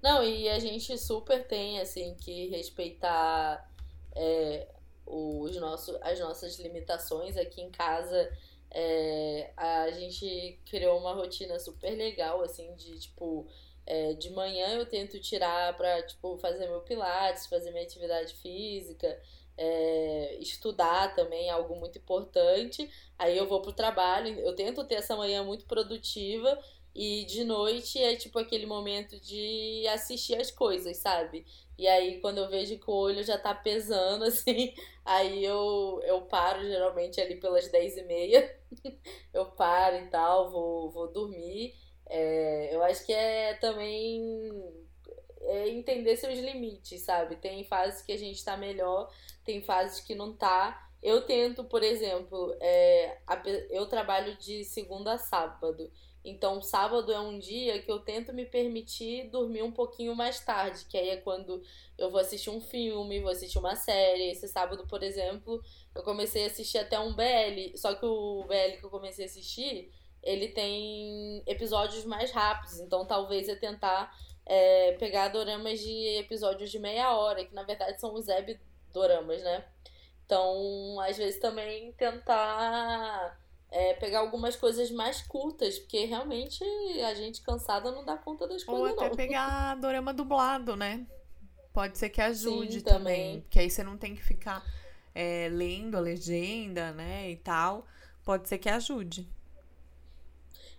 [0.00, 3.70] Não, e a gente super tem, assim, que respeitar
[4.16, 4.68] é,
[5.04, 8.32] os nossos, as nossas limitações aqui em casa
[8.70, 13.46] é, a gente criou uma rotina super legal, assim, de tipo.
[13.90, 19.18] É, de manhã eu tento tirar pra, tipo, fazer meu pilates, fazer minha atividade física,
[19.56, 22.90] é, estudar também, algo muito importante.
[23.18, 26.62] Aí eu vou pro trabalho, eu tento ter essa manhã muito produtiva
[26.94, 31.46] e de noite é tipo aquele momento de assistir as coisas, sabe?
[31.78, 36.22] E aí quando eu vejo que o olho já tá pesando, assim, aí eu, eu
[36.22, 38.58] paro geralmente ali pelas 10 e meia.
[39.32, 41.74] eu paro e tal, vou, vou dormir.
[42.06, 44.50] É, eu acho que é também
[45.42, 47.36] é entender seus limites, sabe?
[47.36, 49.10] Tem fases que a gente tá melhor,
[49.44, 50.90] tem fases que não tá.
[51.02, 53.18] Eu tento, por exemplo, é,
[53.70, 55.90] eu trabalho de segunda a sábado.
[56.24, 60.84] Então, sábado é um dia que eu tento me permitir dormir um pouquinho mais tarde,
[60.86, 61.62] que aí é quando
[61.96, 64.30] eu vou assistir um filme, vou assistir uma série.
[64.30, 65.62] Esse sábado, por exemplo,
[65.94, 69.28] eu comecei a assistir até um BL, só que o BL que eu comecei a
[69.28, 69.90] assistir,
[70.22, 74.12] ele tem episódios mais rápidos, então talvez eu tentar
[74.44, 78.58] é, pegar doramas de episódios de meia hora, que na verdade são os web
[78.92, 79.64] doramas, né?
[80.24, 83.38] Então, às vezes também tentar
[83.70, 86.62] é, pegar algumas coisas mais curtas, porque realmente
[87.04, 89.16] a gente cansada não dá conta das Ou coisas, até não.
[89.16, 91.06] pegar dorama dublado, né?
[91.72, 93.40] Pode ser que ajude Sim, também.
[93.40, 93.40] também.
[93.42, 94.64] Porque aí você não tem que ficar
[95.14, 97.30] é, lendo a legenda, né?
[97.30, 97.86] E tal.
[98.24, 99.28] Pode ser que ajude.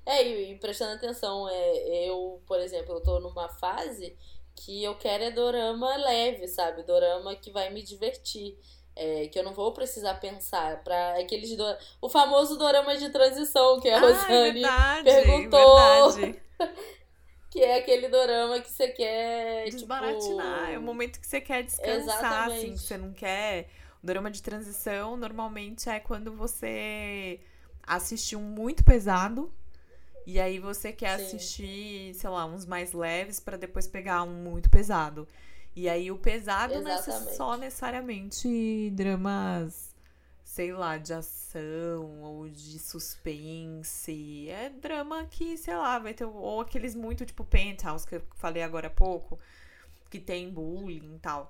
[0.06, 4.18] É, e, e prestando atenção, é, eu, por exemplo, eu tô numa fase
[4.56, 6.84] que eu quero é dorama leve, sabe?
[6.84, 8.58] Dorama que vai me divertir.
[9.02, 11.64] É, que eu não vou precisar pensar para aqueles do...
[12.02, 16.12] o famoso dorama de transição que a Ah, é Rosane verdade, perguntou.
[16.12, 16.42] verdade.
[17.50, 20.60] que é aquele dorama que você quer Desbaratinar.
[20.66, 20.72] tipo...
[20.74, 22.58] É o momento que você quer descansar, Exatamente.
[22.58, 23.70] assim, que você não quer.
[24.04, 27.40] O drama de transição normalmente é quando você
[27.88, 29.50] assistiu um muito pesado.
[30.28, 31.26] E aí você quer Sim.
[31.26, 35.26] assistir, sei lá, uns mais leves pra depois pegar um muito pesado.
[35.80, 37.38] E aí o pesado não é Exatamente.
[37.38, 39.96] só necessariamente dramas,
[40.44, 44.50] sei lá, de ação ou de suspense.
[44.50, 46.26] É drama que, sei lá, vai ter.
[46.26, 49.40] Ou aqueles muito tipo Penthouse, que eu falei agora há pouco,
[50.10, 51.50] que tem bullying e tal.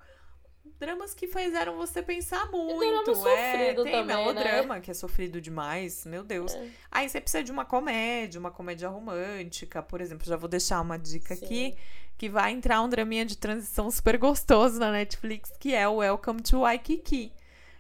[0.80, 3.12] Dramas que fizeram você pensar muito.
[3.12, 6.54] é, sofrido tem também, melodrama que é sofrido demais, meu Deus.
[6.54, 6.70] É.
[6.92, 10.26] Aí você precisa de uma comédia, uma comédia romântica, por exemplo.
[10.26, 11.46] Já vou deixar uma dica Sim.
[11.46, 11.78] aqui,
[12.18, 16.42] que vai entrar um draminha de transição super gostoso na Netflix, que é o Welcome
[16.42, 17.34] to Waikiki.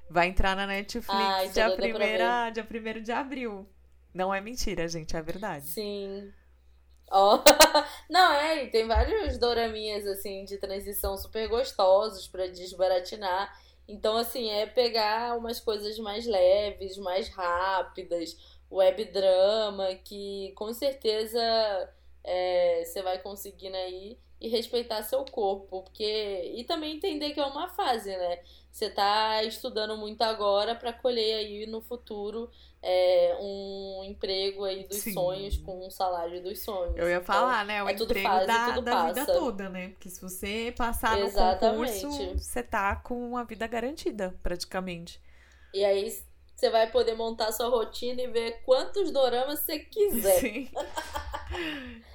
[0.09, 2.67] Vai entrar na Netflix Ai, dia, doida pra primeira, dia
[2.99, 3.67] 1 de abril.
[4.13, 5.67] Não é mentira, gente, é verdade.
[5.67, 6.33] Sim.
[7.12, 7.43] Ó.
[8.10, 13.58] Não, é, tem vários doraminhas assim de transição super gostosos pra desbaratinar.
[13.88, 18.38] Então, assim, é pegar umas coisas mais leves, mais rápidas,
[18.72, 21.39] web drama, que com certeza
[22.24, 26.04] é, você vai conseguindo aí e respeitar seu corpo, porque
[26.56, 28.39] e também entender que é uma fase, né?
[28.71, 32.49] Você tá estudando muito agora pra colher aí no futuro
[32.82, 35.13] é, um emprego aí dos Sim.
[35.13, 36.95] sonhos com um salário dos sonhos.
[36.95, 37.82] Eu ia Então, falar, né?
[37.84, 39.89] O é emprego fase, da, da vida toda, né?
[39.89, 41.32] Porque se você passar no Exatamente.
[41.32, 45.19] concurso, você tá com a vida garantida, praticamente.
[45.73, 46.12] E aí
[46.56, 50.52] você vai poder montar sua rotina e ver quantos doramas você quiser.
[50.52, 50.69] Sim.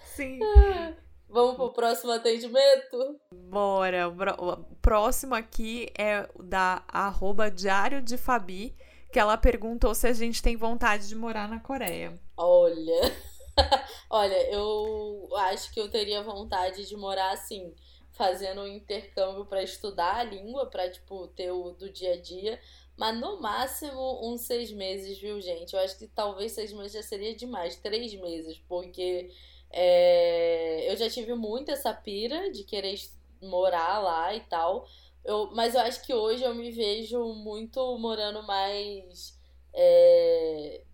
[0.02, 0.94] Sim.
[1.34, 3.20] Vamos pro próximo atendimento?
[3.50, 4.08] Bora.
[4.08, 8.72] O próximo aqui é o da arroba Diário de Fabi,
[9.12, 12.16] que ela perguntou se a gente tem vontade de morar na Coreia.
[12.36, 13.12] Olha.
[14.08, 17.74] Olha, eu acho que eu teria vontade de morar assim,
[18.12, 22.60] fazendo um intercâmbio pra estudar a língua, pra, tipo, ter o do dia a dia.
[22.96, 25.74] Mas no máximo uns seis meses, viu, gente?
[25.74, 27.74] Eu acho que talvez seis meses já seria demais.
[27.74, 29.32] Três meses, porque
[29.74, 32.96] é, eu já tive muito essa pira de querer
[33.42, 34.86] morar lá e tal.
[35.24, 39.38] Eu, mas eu acho que hoje eu me vejo muito morando mais.
[39.72, 40.84] é,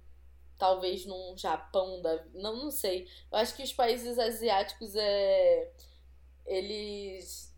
[0.58, 2.24] talvez num Japão da.
[2.34, 3.08] Não, não sei.
[3.32, 5.72] Eu acho que os países asiáticos é.
[6.46, 7.54] Eles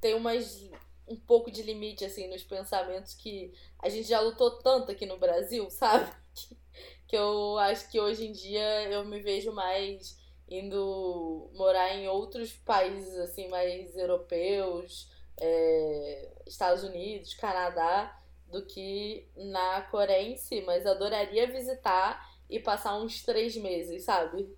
[0.00, 0.70] têm umas.
[1.08, 5.18] Um pouco de limite, assim, nos pensamentos que a gente já lutou tanto aqui no
[5.18, 6.10] Brasil, sabe?
[6.34, 6.56] Que,
[7.08, 10.19] que eu acho que hoje em dia eu me vejo mais
[10.50, 15.08] indo morar em outros países, assim, mais europeus,
[15.40, 20.60] é, Estados Unidos, Canadá, do que na Coreia em si.
[20.62, 24.48] Mas adoraria visitar e passar uns três meses, sabe?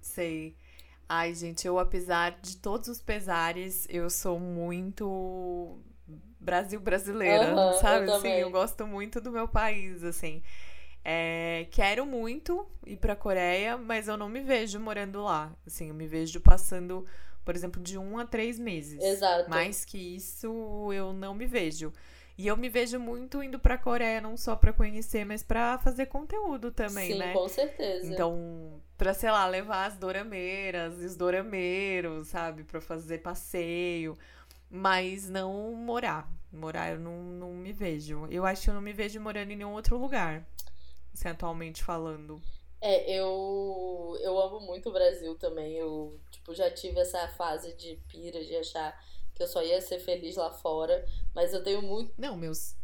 [0.00, 0.56] Sei.
[1.08, 5.78] Ai, gente, eu, apesar de todos os pesares, eu sou muito
[6.40, 8.06] Brasil brasileira, Aham, sabe?
[8.06, 10.42] eu assim, eu gosto muito do meu país, assim.
[11.04, 15.52] É, quero muito ir pra Coreia, mas eu não me vejo morando lá.
[15.66, 17.04] Assim, eu me vejo passando,
[17.44, 19.02] por exemplo, de um a três meses.
[19.02, 19.50] Exato.
[19.50, 21.92] Mais que isso, eu não me vejo.
[22.38, 26.06] E eu me vejo muito indo pra Coreia, não só pra conhecer, mas pra fazer
[26.06, 27.32] conteúdo também, Sim, né?
[27.32, 28.10] com certeza.
[28.10, 32.64] Então, pra, sei lá, levar as dorameiras os dorameiros, sabe?
[32.64, 34.16] Pra fazer passeio.
[34.70, 36.26] Mas não morar.
[36.50, 38.26] Morar eu não, não me vejo.
[38.30, 40.46] Eu acho que eu não me vejo morando em nenhum outro lugar.
[41.12, 42.40] Assim, atualmente falando.
[42.80, 45.74] É, eu, eu amo muito o Brasil também.
[45.74, 48.98] Eu, tipo, já tive essa fase de pira, de achar
[49.34, 51.04] que eu só ia ser feliz lá fora.
[51.34, 52.12] Mas eu tenho muito.
[52.18, 52.74] Não, meus.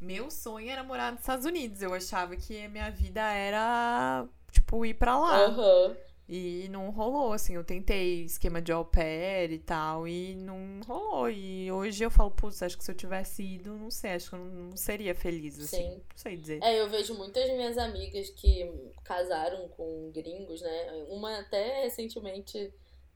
[0.00, 1.82] Meu sonho era morar nos Estados Unidos.
[1.82, 5.44] Eu achava que a minha vida era, tipo, ir pra lá.
[5.44, 5.96] Aham.
[6.28, 11.28] E não rolou, assim, eu tentei esquema de au pair e tal, e não rolou.
[11.28, 14.36] E hoje eu falo, putz, acho que se eu tivesse ido, não sei, acho que
[14.36, 15.76] eu não, seria feliz, assim.
[15.76, 15.90] Sim.
[15.90, 16.62] Não sei dizer.
[16.62, 18.72] É, eu vejo muitas minhas amigas que
[19.04, 21.04] casaram com gringos, né?
[21.08, 22.72] Uma até recentemente,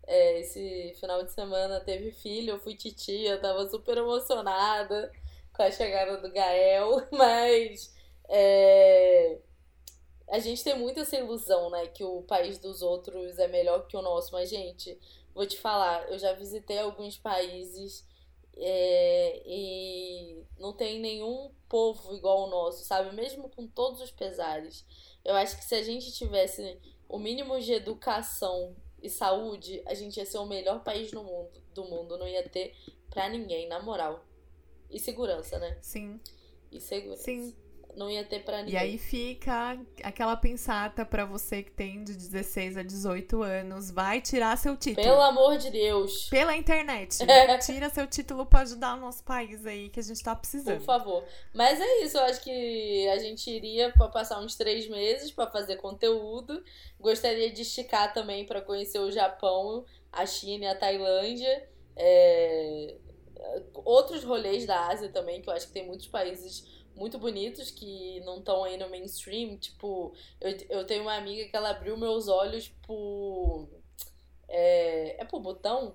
[0.07, 5.11] é, esse final de semana, teve filho, eu fui titia, tava super emocionada
[5.55, 7.95] com a chegada do Gael, mas.
[8.29, 9.38] É
[10.28, 11.86] a gente tem muito essa ilusão, né?
[11.86, 14.32] Que o país dos outros é melhor que o nosso.
[14.32, 14.98] Mas, gente,
[15.34, 18.04] vou te falar, eu já visitei alguns países
[18.56, 23.14] é, e não tem nenhum povo igual o nosso, sabe?
[23.14, 24.84] Mesmo com todos os pesares.
[25.24, 30.16] Eu acho que se a gente tivesse o mínimo de educação e saúde, a gente
[30.16, 32.18] ia ser o melhor país no mundo, do mundo.
[32.18, 32.74] Não ia ter
[33.10, 34.24] pra ninguém, na moral.
[34.90, 35.78] E segurança, né?
[35.80, 36.20] Sim.
[36.72, 37.22] E segurança.
[37.22, 37.54] Sim
[37.96, 38.74] não ia ter pra ninguém.
[38.74, 44.20] E aí fica aquela pensata para você que tem de 16 a 18 anos, vai
[44.20, 45.04] tirar seu título.
[45.04, 46.28] Pelo amor de Deus.
[46.28, 47.18] Pela internet.
[47.64, 50.78] Tira seu título para ajudar o nosso país aí, que a gente tá precisando.
[50.78, 51.24] Por favor.
[51.54, 55.50] Mas é isso, eu acho que a gente iria para passar uns três meses para
[55.50, 56.62] fazer conteúdo.
[57.00, 61.66] Gostaria de esticar também para conhecer o Japão, a China e a Tailândia.
[61.96, 62.94] É...
[63.72, 68.20] Outros rolês da Ásia também, que eu acho que tem muitos países muito bonitos que
[68.20, 69.56] não estão aí no mainstream.
[69.59, 73.68] Tipo, eu, eu tenho uma amiga que ela abriu meus olhos por.
[74.48, 75.94] É, é por botão?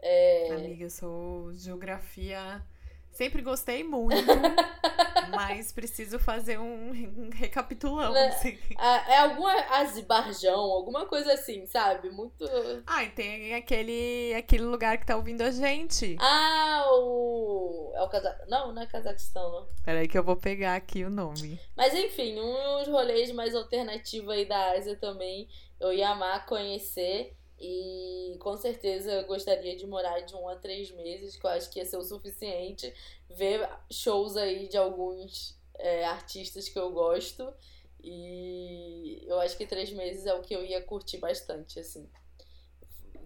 [0.00, 0.52] É...
[0.52, 2.64] Amiga, eu sou geografia
[3.12, 4.16] Sempre gostei muito,
[5.32, 8.12] mas preciso fazer um, um recapitulão.
[8.12, 8.28] Né?
[8.28, 8.58] Assim.
[8.78, 12.10] É, é alguma Azibarjão, alguma coisa assim, sabe?
[12.10, 12.44] Muito.
[12.86, 16.16] Ah, e tem aquele, aquele lugar que tá ouvindo a gente.
[16.20, 17.92] Ah, o.
[17.94, 18.48] É o Cazaquistão.
[18.48, 19.68] Não, não é Cazaquistão, não.
[19.84, 21.60] Peraí que eu vou pegar aqui o nome.
[21.76, 25.48] Mas enfim, uns rolês mais alternativos aí da Ásia também.
[25.80, 27.36] Eu ia amar conhecer.
[27.64, 31.70] E com certeza eu gostaria de morar de um a três meses, que eu acho
[31.70, 32.92] que ia ser o suficiente.
[33.30, 37.54] Ver shows aí de alguns é, artistas que eu gosto.
[38.02, 42.10] E eu acho que três meses é o que eu ia curtir bastante, assim.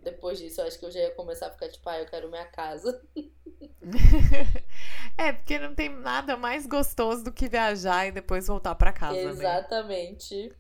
[0.03, 2.29] Depois disso, eu acho que eu já ia começar a ficar tipo, ah, eu quero
[2.29, 3.03] minha casa.
[5.17, 9.17] é, porque não tem nada mais gostoso do que viajar e depois voltar para casa.
[9.17, 9.31] Né?
[9.31, 10.49] Exatamente.
[10.49, 10.57] Né?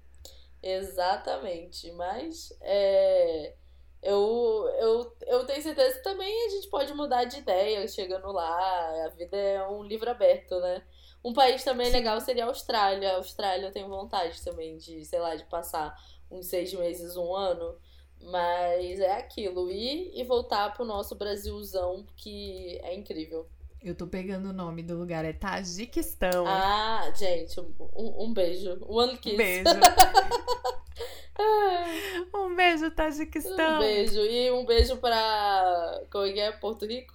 [0.62, 1.92] Exatamente.
[1.92, 3.54] Mas é
[4.02, 9.04] eu, eu, eu tenho certeza que também a gente pode mudar de ideia chegando lá.
[9.06, 10.82] A vida é um livro aberto, né?
[11.24, 13.12] Um país também legal seria a Austrália.
[13.12, 15.96] A Austrália eu tenho vontade também de, sei lá, de passar
[16.30, 17.76] uns seis meses, um ano.
[18.20, 19.70] Mas é aquilo.
[19.70, 23.48] Ir e voltar pro nosso Brasilzão, que é incrível.
[23.86, 26.44] Eu tô pegando o nome do lugar, é Tajiquistão.
[26.44, 28.84] Ah, gente, um, um beijo.
[28.84, 29.34] One kiss.
[29.34, 29.62] Um beijo.
[32.34, 33.76] um beijo, Tajiquistão.
[33.76, 34.20] Um beijo.
[34.22, 36.02] E um beijo pra.
[36.10, 36.50] Como é que é?
[36.50, 37.14] Porto Rico?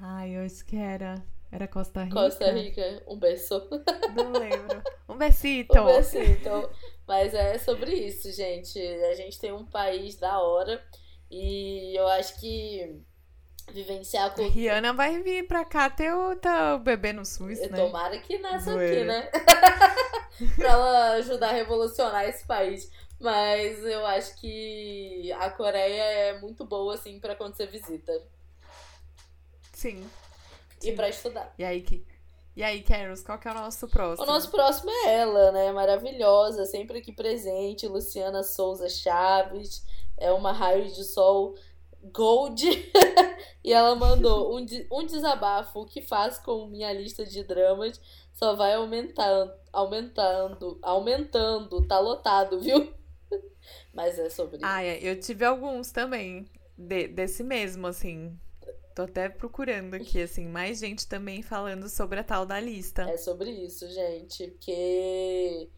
[0.00, 1.20] Ai, eu acho que era.
[1.50, 2.14] Era Costa Rica.
[2.14, 3.02] Costa Rica.
[3.08, 3.42] Um beijo.
[4.14, 4.80] Não lembro.
[5.08, 5.80] Um besito.
[5.80, 6.70] Um besito.
[7.08, 8.78] Mas é sobre isso, gente.
[8.78, 10.80] A gente tem um país da hora.
[11.28, 13.02] E eu acho que
[13.72, 14.50] vivenciar a cultura.
[14.50, 17.68] Rihanna vai vir pra cá ter o, tá, o bebê no SUS, né?
[17.68, 19.30] Tomara que nasça aqui, né?
[20.56, 22.90] pra ela ajudar a revolucionar esse país.
[23.20, 28.12] Mas eu acho que a Coreia é muito boa, assim, pra quando você visita.
[29.72, 30.08] Sim.
[30.80, 30.96] E Sim.
[30.96, 31.52] pra estudar.
[31.58, 32.06] E aí, que...
[32.54, 34.26] E aí, Caros, qual que é o nosso próximo?
[34.26, 35.70] O nosso próximo é ela, né?
[35.70, 37.86] Maravilhosa, sempre aqui presente.
[37.86, 39.84] Luciana Souza Chaves.
[40.16, 41.54] É uma raio de sol
[42.02, 42.64] Gold.
[43.64, 45.80] e ela mandou um, um desabafo.
[45.80, 48.00] O que faz com minha lista de dramas
[48.32, 51.86] só vai aumentando, aumentando, aumentando.
[51.86, 52.92] Tá lotado, viu?
[53.92, 54.98] Mas é sobre Ah, é.
[55.02, 56.48] Eu tive alguns também.
[56.76, 58.38] De, desse mesmo, assim.
[58.94, 63.02] Tô até procurando aqui, assim, mais gente também falando sobre a tal da lista.
[63.02, 64.48] É sobre isso, gente.
[64.48, 65.68] Porque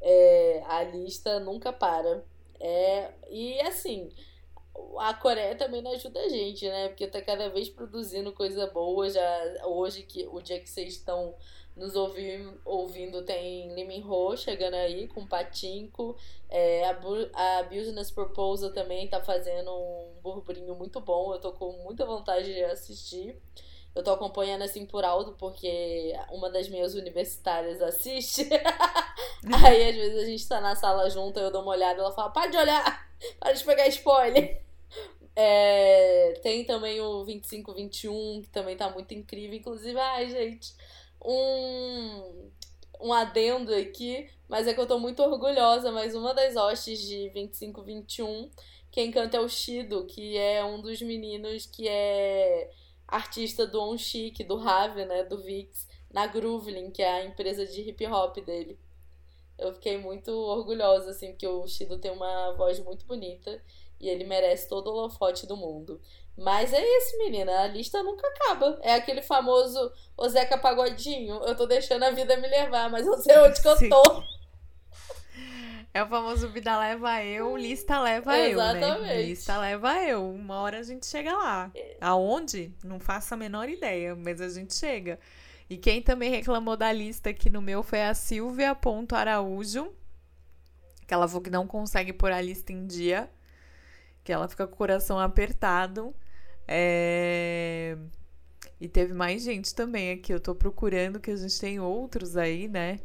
[0.00, 2.24] é, a lista nunca para.
[2.60, 4.08] É, e assim,
[4.98, 6.88] a Coreia também não ajuda a gente, né?
[6.88, 9.08] Porque tá cada vez produzindo coisa boa.
[9.08, 11.34] Já hoje, que o dia que vocês estão
[11.78, 16.16] nos ouvindo, ouvindo tem Lee Ho chegando aí com Patinco.
[16.50, 16.98] É, a,
[17.34, 21.32] a Business Proposal também tá fazendo um burburinho muito bom.
[21.32, 23.40] Eu tô com muita vontade de assistir.
[23.94, 28.48] Eu tô acompanhando assim por alto porque uma das minhas universitárias assiste.
[29.64, 32.30] aí às vezes a gente tá na sala junto, eu dou uma olhada ela fala:
[32.30, 33.10] para de olhar,
[33.40, 34.67] para de pegar spoiler.
[35.40, 39.56] É, tem também o 2521, que também tá muito incrível.
[39.56, 40.74] Inclusive, ai, gente,
[41.24, 42.50] um.
[43.00, 47.28] um adendo aqui, mas é que eu tô muito orgulhosa, mas uma das hostes de
[47.28, 48.50] 25 21,
[48.90, 52.72] quem canta é o Shido, que é um dos meninos que é
[53.06, 57.64] artista do On Chic, do Rave, né, do Vix, na Groovelin, que é a empresa
[57.64, 58.76] de hip hop dele.
[59.58, 63.62] Eu fiquei muito orgulhosa, assim, porque o Shido tem uma voz muito bonita
[64.00, 66.00] e ele merece todo o holofote do mundo.
[66.36, 67.62] Mas é isso, menina.
[67.62, 68.78] A lista nunca acaba.
[68.82, 71.34] É aquele famoso o Zeca Pagodinho.
[71.42, 74.22] Eu tô deixando a vida me levar, mas eu sei onde que eu tô.
[75.92, 78.84] É o famoso vida leva eu, lista leva Exatamente.
[78.86, 79.22] eu, né?
[79.22, 80.30] Lista leva eu.
[80.30, 81.72] Uma hora a gente chega lá.
[82.00, 82.72] Aonde?
[82.84, 85.18] Não faço a menor ideia, mas a gente chega.
[85.68, 89.92] E quem também reclamou da lista aqui no meu foi a Silvia.araújo.
[91.06, 93.28] Que ela falou que não consegue pôr a lista em dia.
[94.28, 96.14] Que ela fica com o coração apertado.
[96.66, 97.96] É...
[98.78, 100.30] E teve mais gente também aqui.
[100.34, 103.00] Eu tô procurando que a gente tem outros aí, né?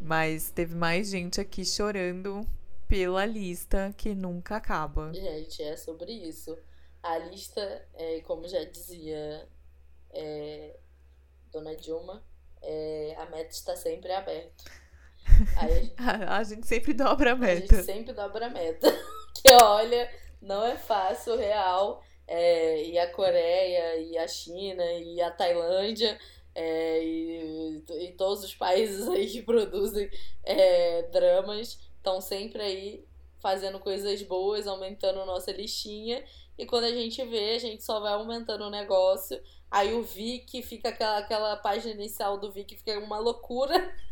[0.00, 2.46] Mas teve mais gente aqui chorando
[2.86, 5.12] pela lista que nunca acaba.
[5.12, 6.56] Gente, é sobre isso.
[7.02, 9.48] A lista, é, como já dizia
[10.12, 10.76] é,
[11.50, 12.22] Dona Dilma,
[12.62, 14.70] é, a meta está sempre aberta.
[15.56, 17.74] Aí, a, a, gente sempre dobra a meta.
[17.74, 18.90] A gente sempre dobra a meta.
[19.34, 20.10] que olha,
[20.40, 22.02] não é fácil, real.
[22.26, 26.18] É, e a Coreia, e a China, e a Tailândia
[26.54, 30.10] é, e, e, todos os países aí que produzem
[30.44, 33.04] é, dramas estão sempre aí
[33.40, 36.22] fazendo coisas boas, aumentando nossa listinha.
[36.58, 39.40] E quando a gente vê, a gente só vai aumentando o negócio.
[39.70, 43.74] Aí o Vic fica aquela, aquela página inicial do Vic fica uma loucura.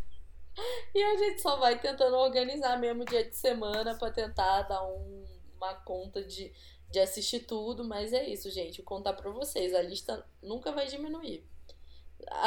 [0.94, 5.24] E a gente só vai tentando organizar mesmo dia de semana para tentar dar um,
[5.56, 6.52] uma conta de,
[6.90, 7.84] de assistir tudo.
[7.84, 8.78] Mas é isso, gente.
[8.78, 9.74] Vou contar pra vocês.
[9.74, 11.44] A lista nunca vai diminuir.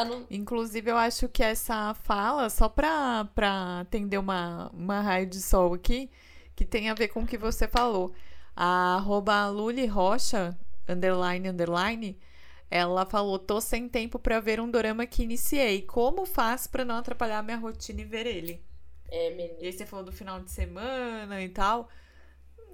[0.06, 0.28] Não...
[0.30, 5.74] Inclusive, eu acho que essa fala, só pra, pra atender uma, uma raio de sol
[5.74, 6.10] aqui,
[6.56, 8.14] que tem a ver com o que você falou.
[8.56, 9.52] A arroba
[9.92, 12.20] Rocha, underline, underline,
[12.76, 15.82] ela falou: tô sem tempo para ver um dorama que iniciei.
[15.84, 18.64] Como faço para não atrapalhar minha rotina e ver ele?
[19.10, 19.60] É, menina.
[19.60, 21.88] E aí você falou do final de semana e tal.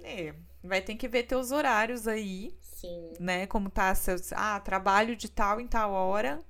[0.02, 0.34] É,
[0.64, 2.56] vai ter que ver teus horários aí.
[2.60, 3.12] Sim.
[3.20, 3.46] Né?
[3.46, 4.32] Como tá seus.
[4.32, 6.42] Ah, trabalho de tal em tal hora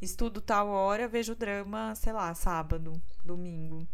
[0.00, 3.86] estudo tal hora, vejo drama, sei lá, sábado, domingo.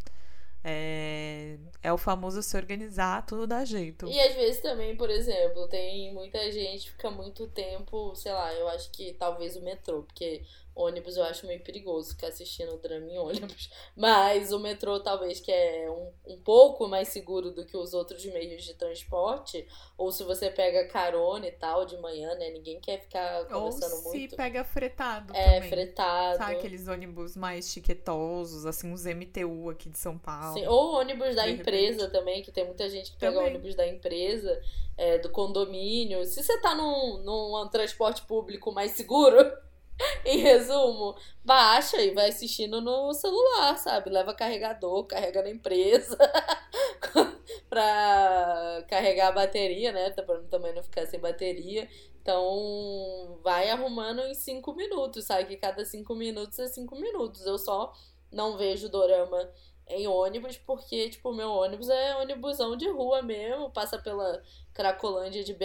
[0.65, 4.07] É, é o famoso se organizar, tudo dá jeito.
[4.07, 8.53] E às vezes também, por exemplo, tem muita gente que fica muito tempo, sei lá,
[8.55, 10.43] eu acho que talvez o metrô, porque
[10.75, 13.71] ônibus eu acho meio perigoso ficar assistindo drama em ônibus.
[13.97, 18.25] Mas o metrô, talvez, que é um, um pouco mais seguro do que os outros
[18.27, 19.67] meios de transporte.
[19.99, 22.51] Ou se você pega carona e tal de manhã, né?
[22.51, 24.31] Ninguém quer ficar conversando ou muito.
[24.31, 25.69] se pega fretado é, também.
[25.69, 26.39] fretado.
[26.39, 30.55] Sabe aqueles ônibus mais chiquetosos, assim, os MTU aqui de São Paulo.
[30.55, 33.51] Sim, ou ônibus da empresa também, que tem muita gente que pega também.
[33.51, 34.61] ônibus da empresa,
[34.97, 36.25] é, do condomínio.
[36.25, 39.53] Se você tá num, num transporte público mais seguro
[40.25, 44.11] em resumo, baixa e vai assistindo no celular, sabe?
[44.11, 46.17] Leva carregador, carrega na empresa
[47.69, 50.11] pra carregar a bateria, né?
[50.11, 51.89] Pra também não ficar sem bateria.
[52.21, 55.47] Então, vai arrumando em cinco minutos, sabe?
[55.47, 57.45] Que cada cinco minutos é cinco minutos.
[57.47, 57.93] Eu só
[58.31, 59.51] não vejo dorama
[59.89, 65.53] em ônibus, porque, tipo, meu ônibus é ônibusão de rua mesmo, passa pela Cracolândia de
[65.53, 65.63] BH.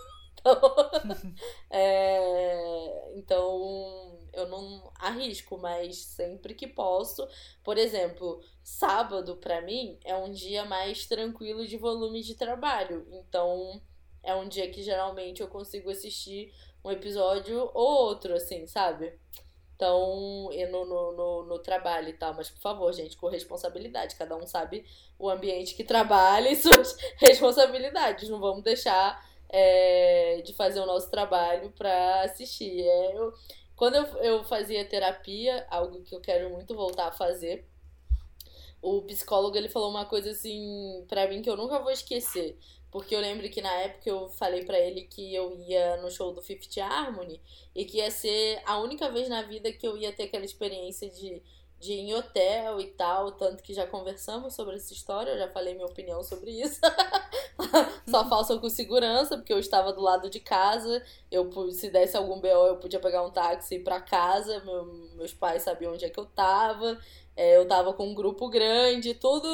[1.70, 7.26] é, então eu não arrisco, mas sempre que posso.
[7.62, 13.06] Por exemplo, sábado para mim é um dia mais tranquilo de volume de trabalho.
[13.10, 13.80] Então
[14.22, 16.52] é um dia que geralmente eu consigo assistir
[16.84, 19.18] um episódio ou outro, assim, sabe?
[19.74, 24.14] Então, e no, no, no, no, trabalho e tal, mas por favor, gente, com responsabilidade.
[24.14, 24.84] Cada um sabe
[25.18, 28.28] o ambiente que trabalha e suas responsabilidades.
[28.28, 29.20] Não vamos deixar
[29.56, 32.82] é, de fazer o nosso trabalho para assistir.
[32.82, 33.32] É, eu,
[33.76, 37.64] quando eu, eu fazia terapia, algo que eu quero muito voltar a fazer,
[38.82, 42.58] o psicólogo ele falou uma coisa assim para mim que eu nunca vou esquecer.
[42.90, 46.32] Porque eu lembro que na época eu falei para ele que eu ia no show
[46.32, 47.40] do Fifth Harmony
[47.74, 51.08] e que ia ser a única vez na vida que eu ia ter aquela experiência
[51.08, 51.40] de
[51.84, 55.48] de ir em hotel e tal, tanto que já conversamos sobre essa história, eu já
[55.48, 56.80] falei minha opinião sobre isso.
[58.08, 62.40] Só falso com segurança, porque eu estava do lado de casa, eu se desse algum
[62.40, 64.84] BO eu podia pegar um táxi e ir pra casa, meu,
[65.16, 66.98] meus pais sabiam onde é que eu tava,
[67.36, 69.48] é, eu tava com um grupo grande, tudo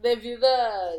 [0.00, 0.92] devido a...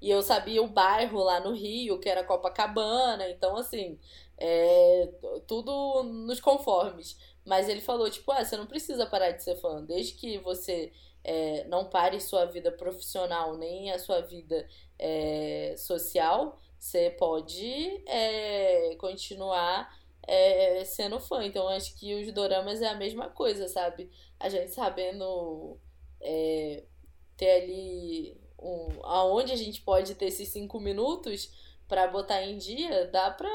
[0.00, 3.98] E eu sabia o bairro lá no Rio, que era Copacabana, então assim,
[4.40, 5.08] É,
[5.46, 7.16] tudo nos conformes.
[7.48, 9.82] Mas ele falou, tipo, ah, você não precisa parar de ser fã.
[9.82, 10.92] Desde que você
[11.24, 14.68] é, não pare sua vida profissional, nem a sua vida
[14.98, 21.42] é, social, você pode é, continuar é, sendo fã.
[21.42, 24.10] Então acho que os doramas é a mesma coisa, sabe?
[24.38, 25.78] A gente sabendo
[26.20, 26.84] é,
[27.34, 31.50] ter ali um, aonde a gente pode ter esses cinco minutos
[31.88, 33.48] para botar em dia, dá pra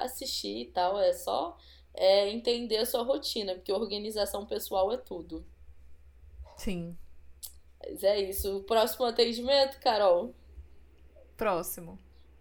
[0.00, 0.98] assistir e tal.
[0.98, 1.56] É só
[1.94, 5.44] é, entender a sua rotina, porque organização pessoal é tudo.
[6.56, 6.96] Sim.
[7.80, 8.58] Mas é isso.
[8.58, 10.34] O próximo atendimento, Carol?
[11.36, 11.98] Próximo.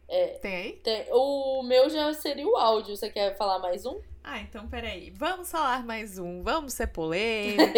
[0.07, 0.73] É, tem aí?
[0.73, 1.07] Tem.
[1.11, 2.95] O meu já seria o áudio.
[2.95, 3.99] Você quer falar mais um?
[4.23, 5.09] Ah, então peraí.
[5.11, 6.43] Vamos falar mais um.
[6.43, 7.73] Vamos ser polêmico.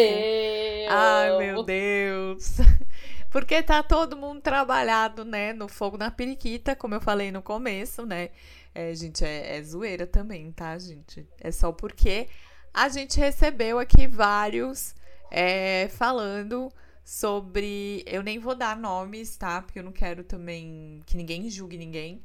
[0.90, 2.56] Ai, meu Deus.
[3.30, 8.06] Porque tá todo mundo trabalhado, né, no fogo na periquita, como eu falei no começo,
[8.06, 8.30] né?
[8.74, 11.26] É, gente, é, é zoeira também, tá, gente?
[11.40, 12.28] É só porque
[12.72, 14.94] a gente recebeu aqui vários
[15.30, 16.72] é, falando
[17.04, 18.02] sobre.
[18.06, 19.62] Eu nem vou dar nomes, tá?
[19.62, 22.22] Porque eu não quero também que ninguém julgue ninguém.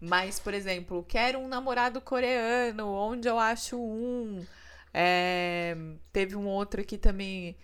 [0.00, 4.44] Mas, por exemplo, quero um namorado coreano, onde eu acho um.
[4.92, 5.76] É,
[6.12, 7.56] teve um outro aqui também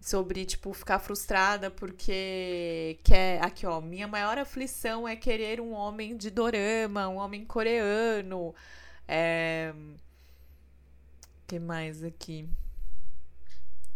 [0.00, 3.42] sobre, tipo, ficar frustrada porque quer.
[3.42, 3.80] Aqui, ó.
[3.80, 8.54] Minha maior aflição é querer um homem de dorama, um homem coreano.
[9.06, 9.72] É.
[11.46, 12.48] que mais aqui?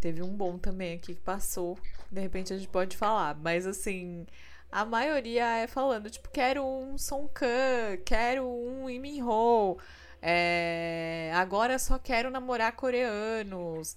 [0.00, 1.78] Teve um bom também aqui que passou.
[2.10, 3.36] De repente a gente pode falar.
[3.36, 4.26] Mas assim,
[4.70, 9.78] a maioria é falando, tipo, quero um Song Kang, quero um Lee Ho.
[10.20, 13.96] É, agora só quero namorar coreanos.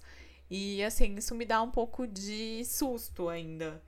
[0.50, 3.82] E assim, isso me dá um pouco de susto ainda.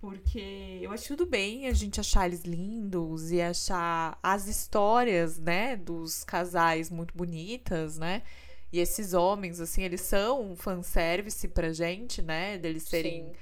[0.00, 5.74] Porque eu acho tudo bem a gente achar eles lindos e achar as histórias, né,
[5.74, 8.22] dos casais muito bonitas, né?
[8.72, 12.58] E esses homens, assim, eles são um fanservice pra gente, né?
[12.58, 13.32] Deles serem.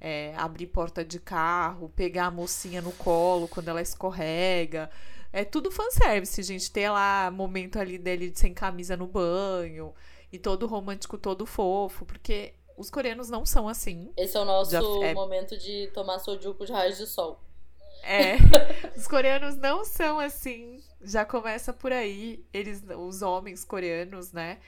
[0.00, 4.90] É, abrir porta de carro, pegar a mocinha no colo quando ela escorrega.
[5.32, 6.70] É tudo fanservice, gente.
[6.70, 9.94] Ter lá momento ali dele sem camisa no banho.
[10.34, 12.04] E todo romântico, todo fofo.
[12.04, 14.12] Porque os coreanos não são assim.
[14.16, 15.14] Esse é o nosso Já, é...
[15.14, 17.40] momento de tomar sojuco de raios de sol.
[18.02, 18.34] É.
[18.98, 20.82] os coreanos não são assim.
[21.00, 22.44] Já começa por aí.
[22.52, 24.58] Eles, os homens coreanos, né?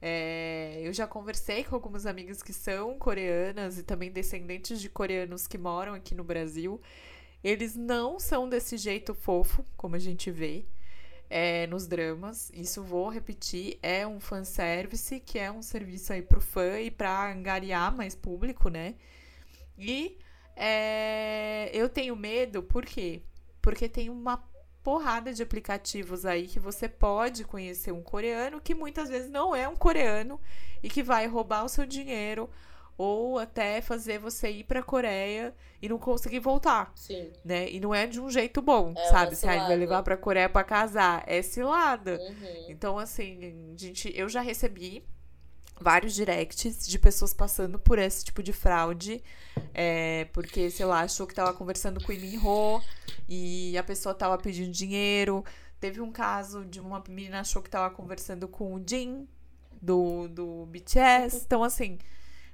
[0.00, 5.48] É, eu já conversei com algumas amigas que são coreanas e também descendentes de coreanos
[5.48, 6.80] que moram aqui no Brasil.
[7.42, 10.66] Eles não são desse jeito fofo, como a gente vê
[11.28, 12.50] é, nos dramas.
[12.54, 17.32] Isso vou repetir, é um fanservice, que é um serviço aí pro fã e pra
[17.32, 18.94] angariar mais público, né?
[19.78, 20.18] E
[20.54, 23.22] é, eu tenho medo, por quê?
[23.60, 24.38] Porque tem uma
[24.82, 29.68] porrada de aplicativos aí que você pode conhecer um coreano que muitas vezes não é
[29.68, 30.40] um coreano
[30.80, 32.48] e que vai roubar o seu dinheiro
[32.98, 36.92] ou até fazer você ir para a Coreia e não conseguir voltar.
[36.94, 37.30] Sim.
[37.44, 37.70] Né?
[37.70, 39.36] E não é de um jeito bom, é sabe?
[39.36, 42.18] Se vai levar para a Coreia para casar, é cilada.
[42.18, 42.66] Uhum.
[42.68, 45.04] Então assim, gente, eu já recebi
[45.80, 49.22] vários directs de pessoas passando por esse tipo de fraude.
[49.74, 52.82] É, porque, sei lá, achou que tava conversando com o Lee Ho
[53.28, 55.44] e a pessoa tava pedindo dinheiro.
[55.78, 59.28] Teve um caso de uma menina achou que tava conversando com o Jin
[59.80, 61.42] do, do BTS.
[61.44, 61.98] Então, assim.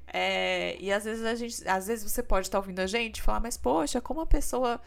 [0.07, 1.69] É, e às vezes a gente.
[1.69, 4.27] Às vezes você pode estar tá ouvindo a gente e falar, mas poxa, como a
[4.27, 4.81] pessoa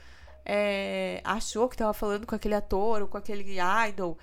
[0.46, 3.58] é, achou que tava falando com aquele ator ou com aquele
[3.90, 4.18] idol.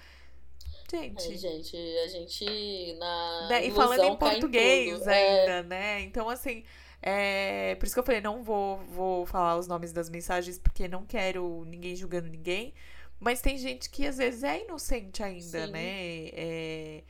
[0.90, 1.32] Gente.
[1.32, 3.48] É, gente, a gente na.
[3.48, 3.66] Né?
[3.66, 5.40] E falando em português em é.
[5.40, 5.62] ainda, é...
[5.62, 6.00] né?
[6.02, 6.64] Então, assim.
[7.04, 10.86] É, por isso que eu falei, não vou, vou falar os nomes das mensagens, porque
[10.86, 12.72] não quero ninguém julgando ninguém.
[13.18, 15.72] Mas tem gente que às vezes é inocente ainda, Sim.
[15.72, 16.28] né?
[16.32, 17.02] É,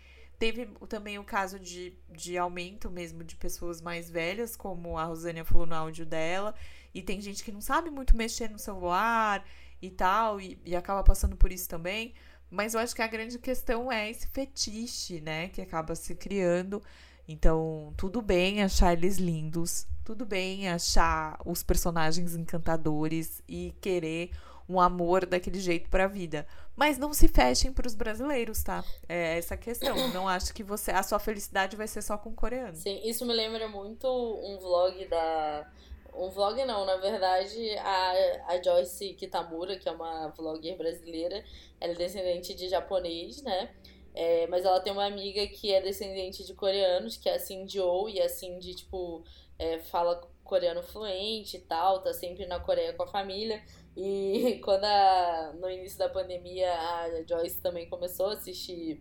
[0.43, 5.45] teve também o caso de, de aumento mesmo de pessoas mais velhas, como a Rosânia
[5.45, 6.53] falou no áudio dela.
[6.93, 9.45] E tem gente que não sabe muito mexer no celular
[9.81, 12.13] e tal, e, e acaba passando por isso também.
[12.51, 15.47] Mas eu acho que a grande questão é esse fetiche, né?
[15.47, 16.83] Que acaba se criando.
[17.29, 24.33] Então, tudo bem achar eles lindos, tudo bem achar os personagens encantadores e querer
[24.73, 26.47] um amor daquele jeito para a vida.
[26.75, 28.83] Mas não se fechem para os brasileiros, tá?
[29.09, 29.95] É essa questão.
[30.13, 32.75] Não acho que você a sua felicidade vai ser só com coreano.
[32.75, 35.71] Sim, isso me lembra muito um vlog da
[36.15, 38.13] um vlog não, na verdade, a,
[38.49, 41.43] a Joyce Kitamura, que é uma vlogger brasileira,
[41.81, 43.71] ela é descendente de japonês, né?
[44.15, 47.81] É, mas ela tem uma amiga que é descendente de coreanos, que é a Cindy
[47.81, 49.25] Oh, e a Cindy, tipo,
[49.59, 53.63] é, fala coreano fluente e tal, tá sempre na Coreia com a família.
[53.97, 59.01] E quando a, no início da pandemia a Joyce também começou a assistir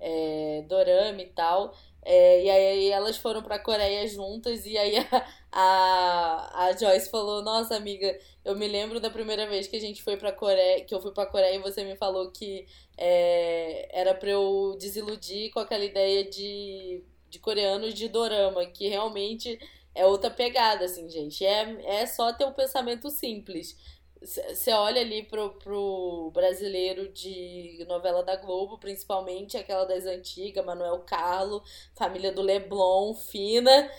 [0.00, 1.74] é, dorama e tal.
[2.02, 7.42] É, e aí elas foram pra Coreia juntas e aí a, a, a Joyce falou,
[7.42, 10.94] nossa amiga, eu me lembro da primeira vez que a gente foi pra Coreia, que
[10.94, 12.66] eu fui pra Coreia e você me falou que
[12.96, 19.58] é, era pra eu desiludir com aquela ideia de, de coreanos de dorama, que realmente
[19.94, 21.44] é outra pegada, assim, gente.
[21.44, 23.76] É, é só ter um pensamento simples.
[24.22, 30.98] Você olha ali pro, pro brasileiro de novela da Globo, principalmente aquela das antigas, Manuel
[31.06, 31.62] Carlo,
[31.94, 33.90] família do Leblon, fina.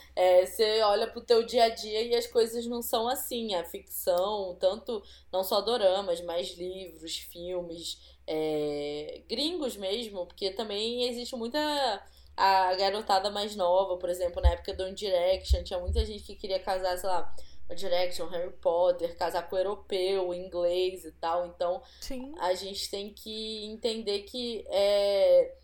[0.46, 3.56] Você é, olha pro teu dia a dia e as coisas não são assim.
[3.56, 5.02] A ficção, tanto
[5.34, 7.98] não só doramas, mas livros, filmes,
[8.28, 11.60] é, gringos mesmo, porque também existe muita
[12.38, 16.36] a garotada mais nova, por exemplo, na época do One Direction, tinha muita gente que
[16.36, 17.36] queria casar, sei lá
[17.76, 21.48] Direction, Harry Potter, casaco europeu, inglês e tal.
[21.48, 22.34] Então, Sim.
[22.40, 25.56] a gente tem que entender que é,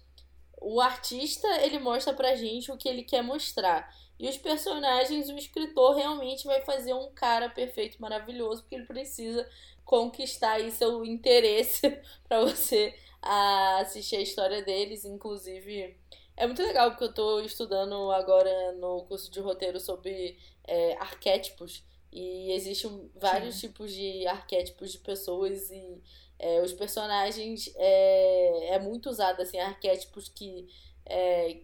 [0.59, 3.89] o artista, ele mostra pra gente o que ele quer mostrar.
[4.19, 9.47] E os personagens, o escritor realmente vai fazer um cara perfeito, maravilhoso, porque ele precisa
[9.85, 11.81] conquistar aí seu interesse
[12.27, 15.05] para você assistir a história deles.
[15.05, 15.95] Inclusive,
[16.35, 21.83] é muito legal porque eu tô estudando agora no curso de roteiro sobre é, arquétipos.
[22.11, 23.67] E existem vários Sim.
[23.67, 26.01] tipos de arquétipos de pessoas e
[26.39, 30.67] é, os personagens é, é muito usado assim arquétipos que
[31.05, 31.61] é,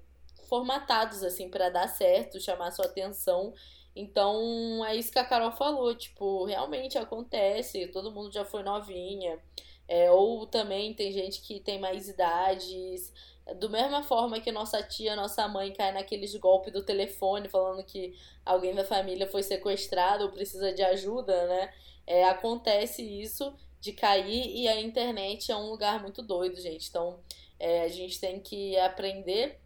[0.47, 3.53] formatados assim para dar certo, chamar sua atenção.
[3.95, 9.39] Então é isso que a Carol falou, tipo, realmente acontece, todo mundo já foi novinha.
[9.87, 13.13] É, ou também tem gente que tem mais idades.
[13.59, 18.15] Do mesma forma que nossa tia, nossa mãe cai naqueles golpes do telefone falando que
[18.45, 21.73] alguém da família foi sequestrado ou precisa de ajuda, né?
[22.07, 26.87] É, acontece isso de cair e a internet é um lugar muito doido, gente.
[26.87, 27.19] Então
[27.59, 29.59] é, a gente tem que aprender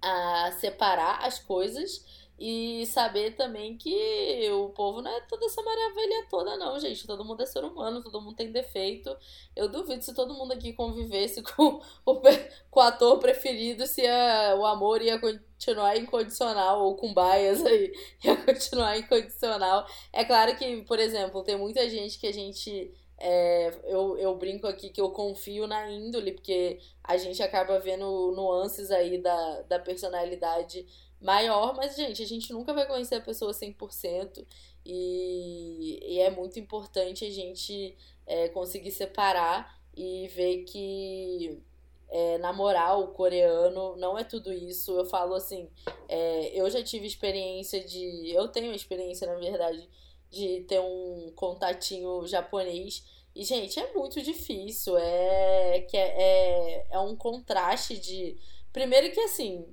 [0.00, 2.04] a separar as coisas
[2.44, 7.06] e saber também que o povo não é toda essa maravilha toda, não, gente.
[7.06, 9.16] Todo mundo é ser humano, todo mundo tem defeito.
[9.54, 12.20] Eu duvido se todo mundo aqui convivesse com o,
[12.68, 17.92] com o ator preferido, se a, o amor ia continuar incondicional, ou com baias aí,
[18.24, 19.86] ia continuar incondicional.
[20.12, 22.92] É claro que, por exemplo, tem muita gente que a gente.
[23.24, 28.32] É, eu, eu brinco aqui que eu confio na índole, porque a gente acaba vendo
[28.34, 30.84] nuances aí da, da personalidade
[31.22, 34.44] maior, mas, gente, a gente nunca vai conhecer a pessoa 100%.
[34.84, 37.96] E, e é muito importante a gente
[38.26, 41.62] é, conseguir separar e ver que
[42.10, 44.92] é, namorar o coreano não é tudo isso.
[44.98, 45.70] Eu falo assim,
[46.08, 48.30] é, eu já tive experiência de.
[48.30, 49.88] Eu tenho experiência, na verdade,
[50.30, 53.04] de ter um contatinho japonês.
[53.34, 54.96] E, gente, é muito difícil.
[54.98, 58.36] É, que é, é, é um contraste de.
[58.72, 59.66] Primeiro que assim,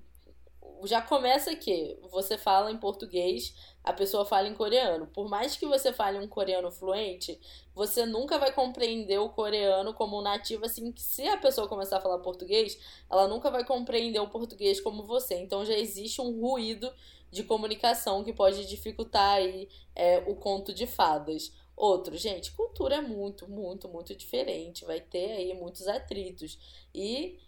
[0.86, 3.53] já começa que você fala em português,
[3.84, 5.07] a pessoa fala em coreano.
[5.07, 7.39] Por mais que você fale um coreano fluente,
[7.73, 11.97] você nunca vai compreender o coreano como um nativo, assim, que se a pessoa começar
[11.97, 12.77] a falar português,
[13.09, 15.36] ela nunca vai compreender o português como você.
[15.36, 16.91] Então já existe um ruído
[17.32, 21.51] de comunicação que pode dificultar aí é, o conto de fadas.
[21.75, 24.84] Outro, gente, cultura é muito, muito, muito diferente.
[24.84, 26.59] Vai ter aí muitos atritos.
[26.93, 27.39] E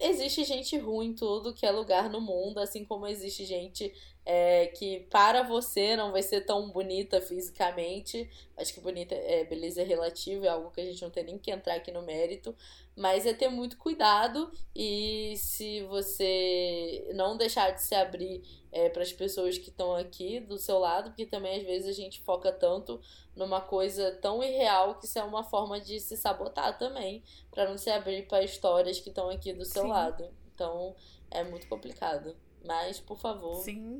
[0.00, 3.92] existe gente ruim em tudo que é lugar no mundo, assim como existe gente
[4.30, 8.28] é, que para você não vai ser tão bonita fisicamente.
[8.58, 11.50] Acho que bonita é beleza relativa, é algo que a gente não tem nem que
[11.50, 12.54] entrar aqui no mérito,
[12.94, 19.02] mas é ter muito cuidado e se você não deixar de se abrir é, para
[19.02, 22.52] as pessoas que estão aqui do seu lado, porque também às vezes a gente foca
[22.52, 23.00] tanto
[23.34, 27.78] numa coisa tão irreal que isso é uma forma de se sabotar também, para não
[27.78, 29.88] se abrir para histórias que estão aqui do seu Sim.
[29.88, 30.28] lado.
[30.54, 30.94] Então
[31.30, 32.36] é muito complicado.
[32.68, 33.62] Mas, por favor.
[33.62, 33.98] Sim.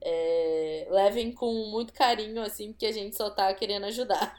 [0.00, 4.38] É, levem com muito carinho, assim, porque a gente só tá querendo ajudar.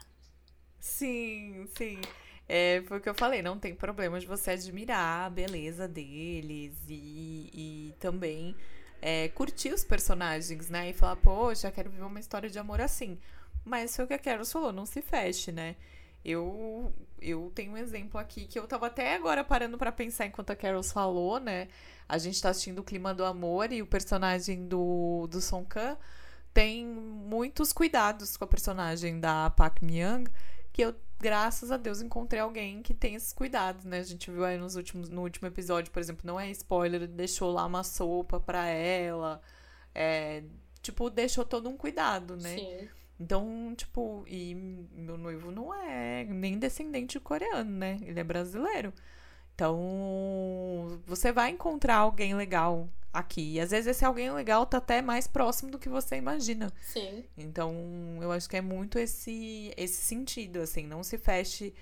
[0.79, 2.01] Sim, sim.
[2.49, 6.73] É, foi o que eu falei, não tem problema de você admirar a beleza deles
[6.89, 8.55] e, e também
[8.99, 10.89] é, curtir os personagens, né?
[10.89, 13.19] E falar, poxa, quero viver uma história de amor assim.
[13.63, 15.75] Mas foi o que a Carol falou, não se feche, né?
[16.25, 16.91] Eu,
[17.21, 20.55] eu tenho um exemplo aqui que eu tava até agora parando para pensar enquanto a
[20.55, 21.67] Carol falou, né?
[22.11, 25.97] A gente tá assistindo o Clima do Amor e o personagem do, do Song Kang
[26.53, 30.25] tem muitos cuidados com a personagem da Park Myung
[30.73, 33.99] que eu, graças a Deus, encontrei alguém que tem esses cuidados, né?
[33.99, 37.49] A gente viu aí nos últimos, no último episódio, por exemplo, não é spoiler, deixou
[37.49, 39.41] lá uma sopa pra ela.
[39.95, 40.43] É,
[40.81, 42.57] tipo, deixou todo um cuidado, né?
[42.57, 42.89] Sim.
[43.17, 47.99] Então, tipo, e meu noivo não é nem descendente coreano, né?
[48.01, 48.93] Ele é brasileiro.
[49.61, 53.53] Então, você vai encontrar alguém legal aqui.
[53.53, 56.73] E às vezes esse alguém legal tá até mais próximo do que você imagina.
[56.81, 57.23] Sim.
[57.37, 57.71] Então,
[58.19, 61.75] eu acho que é muito esse esse sentido, assim, não se feche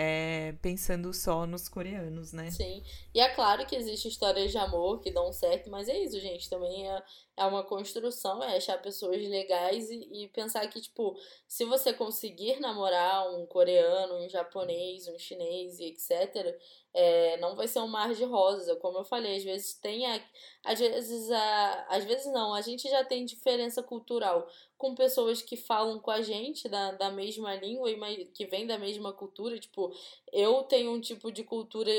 [0.00, 2.52] é, pensando só nos coreanos, né?
[2.52, 2.84] Sim.
[3.12, 6.48] E é claro que existem histórias de amor que dão certo, mas é isso, gente.
[6.48, 7.02] Também é,
[7.36, 11.18] é uma construção, é achar pessoas legais e, e pensar que, tipo,
[11.48, 16.56] se você conseguir namorar um coreano, um japonês, um chinês e etc.,
[16.98, 18.76] é, não vai ser um mar de rosas.
[18.80, 20.04] Como eu falei, às vezes tem.
[20.04, 20.20] A,
[20.64, 25.56] às vezes, a, às vezes não, a gente já tem diferença cultural com pessoas que
[25.56, 29.60] falam com a gente da, da mesma língua e que vem da mesma cultura.
[29.60, 29.92] Tipo,
[30.32, 31.92] eu tenho um tipo de cultura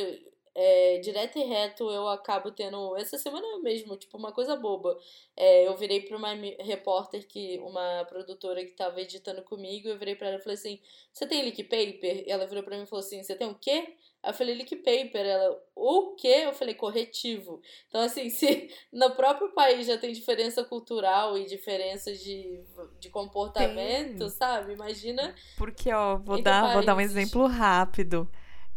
[0.53, 2.97] é, direto e reto eu acabo tendo.
[2.97, 4.99] Essa semana mesmo, tipo, uma coisa boba.
[5.37, 7.57] É, eu virei pra uma repórter que.
[7.59, 10.81] Uma produtora que tava editando comigo, eu virei pra ela e falei assim:
[11.13, 12.27] Você tem leak paper?
[12.27, 13.95] E ela virou pra mim e falou assim: Você tem o quê?
[14.21, 15.25] Aí eu falei leak paper.
[15.25, 16.43] Ela, o quê?
[16.45, 17.61] Eu falei corretivo.
[17.87, 22.59] Então, assim, se no próprio país já tem diferença cultural e diferença de,
[22.99, 24.29] de comportamento, tem.
[24.29, 24.73] sabe?
[24.73, 25.33] Imagina.
[25.57, 28.29] Porque, ó, vou dar, vou dar um exemplo rápido.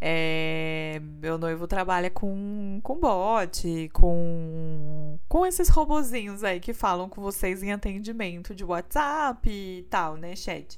[0.05, 7.23] É, meu noivo trabalha com, com bot, com, com esses robozinhos aí que falam com
[7.23, 10.77] vocês em atendimento de WhatsApp e tal, né, chat.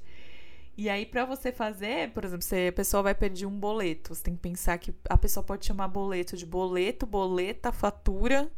[0.77, 4.22] E aí, para você fazer, por exemplo, se a pessoa vai pedir um boleto, você
[4.25, 8.51] tem que pensar que a pessoa pode chamar boleto de boleto, boleta, fatura.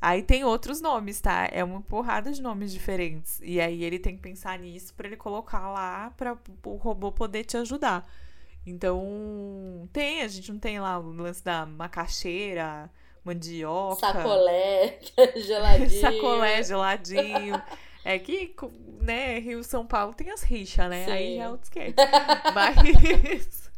[0.00, 1.46] Aí tem outros nomes, tá?
[1.52, 3.38] É uma porrada de nomes diferentes.
[3.42, 7.44] E aí ele tem que pensar nisso para ele colocar lá para o robô poder
[7.44, 8.10] te ajudar.
[8.64, 12.90] Então, tem, a gente não tem lá o lance da macaxeira,
[13.22, 14.00] mandioca.
[14.00, 14.98] Sacolé,
[15.36, 16.00] geladinho.
[16.00, 17.62] Sacolé, geladinho.
[18.04, 18.54] É que,
[19.00, 21.04] né, Rio São Paulo tem as rixas, né?
[21.04, 21.10] Sim.
[21.10, 21.94] Aí já é outro skate.
[22.54, 23.70] Mas.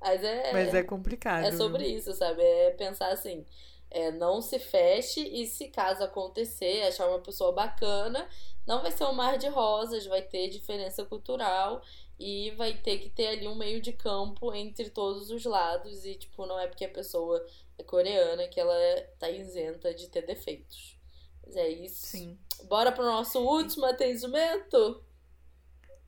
[0.00, 1.44] Mas é, Mas é complicado.
[1.44, 2.42] É sobre isso, sabe?
[2.42, 3.44] É pensar assim.
[3.90, 8.28] É, não se feche e se caso acontecer, achar uma pessoa bacana,
[8.66, 11.80] não vai ser um mar de rosas, vai ter diferença cultural
[12.18, 16.14] e vai ter que ter ali um meio de campo entre todos os lados e
[16.14, 17.44] tipo não é porque a pessoa
[17.76, 18.74] é coreana que ela
[19.18, 20.96] tá isenta de ter defeitos
[21.44, 25.02] mas é isso sim bora pro nosso último atendimento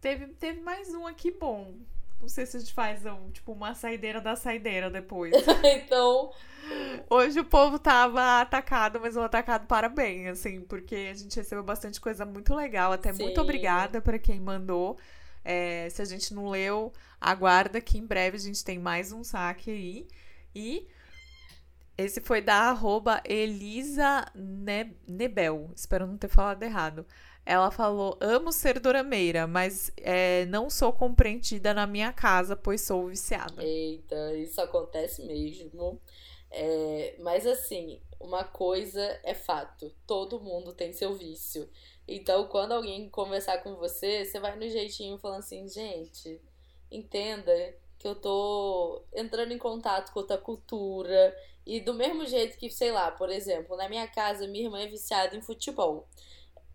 [0.00, 1.74] teve teve mais um aqui bom
[2.20, 6.32] não sei se a gente faz um, tipo uma saideira da saideira depois então
[7.09, 11.62] Hoje o povo tava atacado, mas um atacado para bem, assim, porque a gente recebeu
[11.62, 12.92] bastante coisa muito legal.
[12.92, 13.22] Até Sim.
[13.22, 14.98] muito obrigada para quem mandou.
[15.44, 19.22] É, se a gente não leu, aguarda que em breve a gente tem mais um
[19.22, 20.09] saque aí.
[20.54, 20.88] E
[21.99, 24.24] esse foi da arroba Elisa
[25.07, 25.70] Nebel.
[25.74, 27.07] Espero não ter falado errado.
[27.44, 33.07] Ela falou: Amo ser dorameira, mas é, não sou compreendida na minha casa, pois sou
[33.07, 33.62] viciada.
[33.62, 36.01] Eita, isso acontece mesmo.
[36.51, 41.68] É, mas assim, uma coisa é fato: todo mundo tem seu vício.
[42.09, 46.40] Então, quando alguém conversar com você, você vai no jeitinho falando assim, gente,
[46.90, 47.53] entenda
[47.99, 51.36] que eu tô entrando em contato com outra cultura.
[51.67, 54.87] E do mesmo jeito que, sei lá, por exemplo, na minha casa, minha irmã é
[54.87, 56.09] viciada em futebol.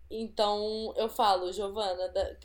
[0.10, 2.36] Então, eu falo, Giovana, da,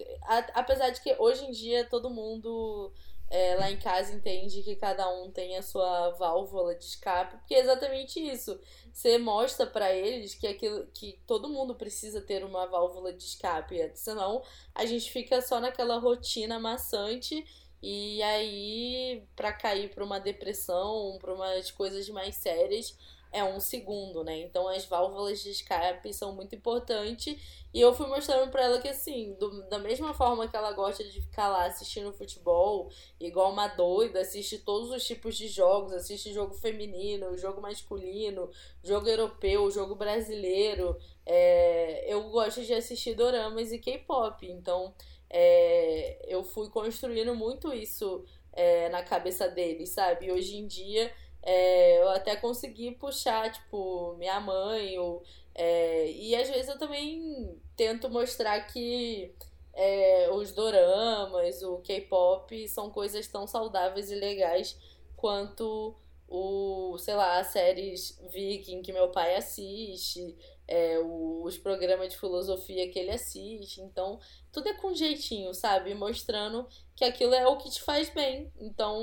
[0.55, 2.93] apesar de que hoje em dia todo mundo
[3.29, 7.55] é, lá em casa entende que cada um tem a sua válvula de escape, porque
[7.57, 8.59] é exatamente isso.
[8.93, 13.91] Você mostra para eles que aquilo que todo mundo precisa ter uma válvula de escape,
[13.95, 14.43] senão
[14.75, 17.45] a gente fica só naquela rotina maçante
[17.83, 22.97] e aí para cair para uma depressão, para umas coisas mais sérias,
[23.33, 24.39] é um segundo, né?
[24.41, 27.37] Então as válvulas de escape são muito importantes.
[27.75, 31.05] E eu fui mostrando para ela que, assim, do, da mesma forma que ela gosta
[31.05, 36.33] de ficar lá assistindo futebol, igual uma doida, assiste todos os tipos de jogos, assiste
[36.33, 38.51] jogo feminino, jogo masculino,
[38.83, 40.97] jogo europeu, jogo brasileiro.
[41.27, 44.47] É, eu gosto de assistir doramas e K-pop.
[44.51, 44.95] Então
[45.31, 50.27] é, eu fui construindo muito isso é, na cabeça deles, sabe?
[50.27, 51.13] E hoje em dia
[51.43, 55.23] é, eu até consegui puxar, tipo, minha mãe, ou,
[55.55, 59.33] é, e às vezes eu também tento mostrar que
[59.73, 64.77] é, os doramas, o K-pop são coisas tão saudáveis e legais
[65.17, 65.95] quanto
[66.29, 70.37] o, sei lá, as séries Viking que meu pai assiste,
[70.69, 73.81] é, os programas de filosofia que ele assiste.
[73.81, 74.19] Então,
[74.51, 75.95] tudo é com jeitinho, sabe?
[75.95, 78.53] Mostrando que aquilo é o que te faz bem.
[78.59, 79.01] Então,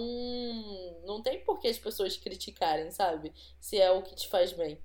[1.05, 3.33] não tem por que as pessoas criticarem, sabe?
[3.59, 4.81] Se é o que te faz bem.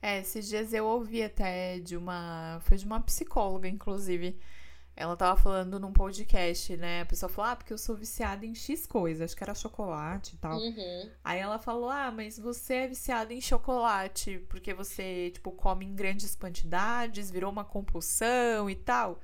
[0.00, 2.60] É, esses dias eu ouvi até de uma.
[2.62, 4.38] Foi de uma psicóloga, inclusive.
[5.00, 7.02] Ela tava falando num podcast, né?
[7.02, 10.34] A pessoa falou, ah, porque eu sou viciada em X coisa, acho que era chocolate
[10.34, 10.58] e tal.
[10.58, 11.10] Uhum.
[11.22, 15.94] Aí ela falou, ah, mas você é viciada em chocolate, porque você, tipo, come em
[15.94, 19.20] grandes quantidades, virou uma compulsão e tal.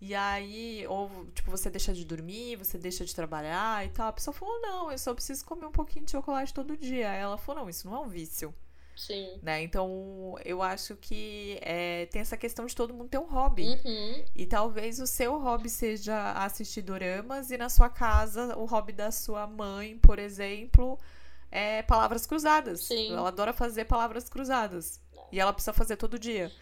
[0.00, 4.08] E aí, ou, tipo, você deixa de dormir, você deixa de trabalhar e tal.
[4.08, 7.10] A pessoa falou, não, eu só preciso comer um pouquinho de chocolate todo dia.
[7.10, 8.54] Aí ela falou, não, isso não é um vício.
[8.96, 9.38] Sim.
[9.42, 9.62] Né?
[9.62, 13.64] Então, eu acho que é, tem essa questão de todo mundo ter um hobby.
[13.84, 14.24] Uhum.
[14.34, 19.10] E talvez o seu hobby seja assistir doramas e na sua casa o hobby da
[19.10, 20.98] sua mãe, por exemplo,
[21.50, 22.80] é palavras cruzadas.
[22.84, 23.12] Sim.
[23.12, 25.00] Ela adora fazer palavras cruzadas.
[25.30, 26.52] E ela precisa fazer todo dia.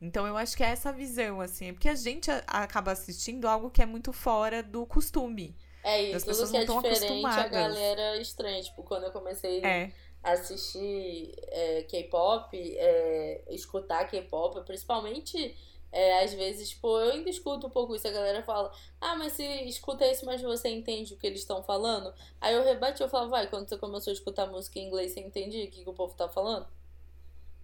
[0.00, 3.82] Então eu acho que é essa visão, assim, porque a gente acaba assistindo algo que
[3.82, 5.54] é muito fora do costume.
[5.82, 8.62] É, e As tudo pessoas que é não diferente, a galera estranha.
[8.62, 9.92] Tipo, quando eu comecei É.
[10.22, 15.56] assistir é, K-pop, é, escutar K-pop, principalmente,
[15.92, 18.06] é, às vezes, tipo, eu ainda escuto um pouco isso.
[18.06, 21.62] A galera fala, ah, mas se escuta isso, mas você entende o que eles estão
[21.62, 22.12] falando?
[22.40, 25.20] Aí eu rebati, eu falo, vai, quando você começou a escutar música em inglês, você
[25.20, 26.66] entendia o que, que o povo tá falando?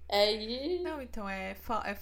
[0.09, 0.79] É, e...
[0.81, 1.95] Não, então é, é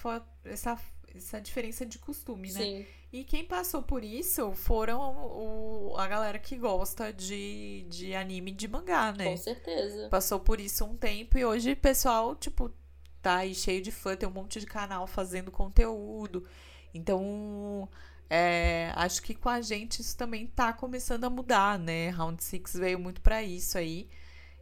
[0.45, 0.81] essa,
[1.15, 2.61] essa diferença de costume, né?
[2.61, 8.51] Sim, E quem passou por isso foram o, a galera que gosta de, de anime
[8.51, 9.27] e de mangá, né?
[9.27, 10.09] com certeza.
[10.09, 12.75] Passou por isso um tempo e hoje o pessoal, tipo,
[13.23, 16.45] tá aí cheio de fã, tem um monte de canal fazendo conteúdo.
[16.93, 17.89] Então,
[18.29, 22.09] é, acho que com a gente isso também tá começando a mudar, né?
[22.09, 24.09] Round Six veio muito pra isso aí.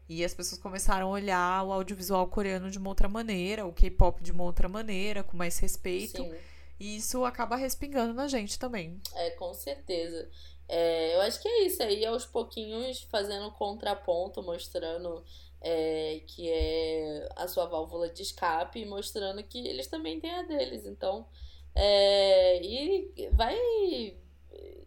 [0.07, 4.22] E as pessoas começaram a olhar o audiovisual coreano de uma outra maneira, o K-pop
[4.22, 6.22] de uma outra maneira, com mais respeito.
[6.22, 6.51] Sim.
[6.83, 9.01] E isso acaba respingando na gente também.
[9.14, 10.28] É, com certeza.
[10.68, 15.24] É, eu acho que é isso aí, aos pouquinhos fazendo contraponto, mostrando
[15.61, 20.43] é, que é a sua válvula de escape e mostrando que eles também têm a
[20.43, 20.85] deles.
[20.85, 21.28] Então,
[21.72, 23.57] é, e vai.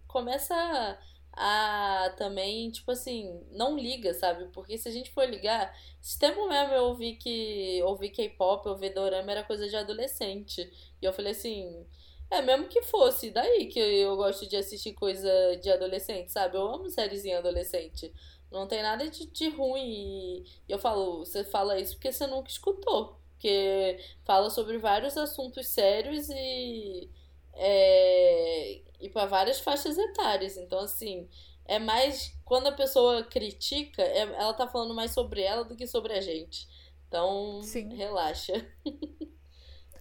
[0.06, 1.00] Começa
[1.36, 4.46] a também, tipo assim, não liga, sabe?
[4.54, 8.94] Porque se a gente for ligar, esse tempo mesmo eu ouvi que ouvir K-pop, ouvir
[8.94, 10.62] dorama era coisa de adolescente.
[11.02, 11.86] E eu falei assim.
[12.30, 15.30] É, mesmo que fosse, daí que eu gosto de assistir coisa
[15.62, 16.58] de adolescente, sabe?
[16.58, 18.12] Eu amo sériezinha adolescente.
[18.52, 20.44] Não tem nada de, de ruim.
[20.68, 23.20] E eu falo, você fala isso porque você nunca escutou.
[23.32, 27.10] Porque fala sobre vários assuntos sérios e.
[27.56, 30.58] É, e para várias faixas etárias.
[30.58, 31.28] Então, assim,
[31.66, 32.34] é mais.
[32.44, 36.22] Quando a pessoa critica, é- ela tá falando mais sobre ela do que sobre a
[36.22, 36.68] gente.
[37.08, 37.94] Então, Sim.
[37.96, 38.54] relaxa.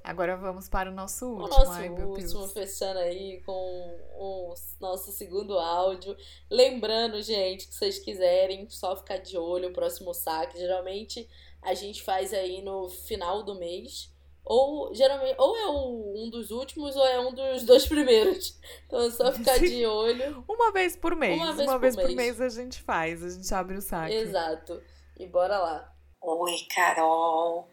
[0.02, 1.48] Agora vamos para o nosso O último.
[1.48, 6.14] nosso Ai, último, fechando aí com o nosso segundo áudio.
[6.50, 10.58] Lembrando, gente, que vocês quiserem, só ficar de olho, o próximo saque.
[10.58, 11.26] Geralmente
[11.62, 14.12] a gente faz aí no final do mês.
[14.44, 18.58] Ou geralmente, ou é um dos últimos, ou é um dos dois primeiros.
[18.86, 20.44] Então é só ficar de olho.
[20.48, 21.36] Uma vez por mês.
[21.36, 22.38] Uma Uma vez vez, por por, mês.
[22.38, 22.40] mês.
[22.40, 24.14] a gente faz, a gente abre o saque.
[24.14, 24.82] Exato.
[25.18, 25.92] E bora lá.
[26.20, 27.68] Oi, Carol.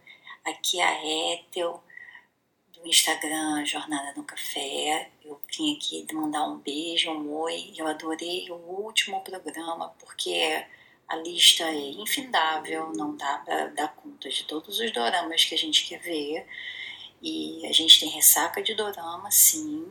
[0.46, 1.84] Aqui é a Ethel,
[2.74, 5.10] do Instagram Jornada no Café.
[5.24, 7.74] Eu vim aqui mandar um beijo, um oi.
[7.78, 10.66] Eu adorei o último programa, porque
[11.12, 15.58] a lista é infindável, não dá para dar conta de todos os doramas que a
[15.58, 16.48] gente quer ver.
[17.22, 19.88] E a gente tem ressaca de dorama, sim.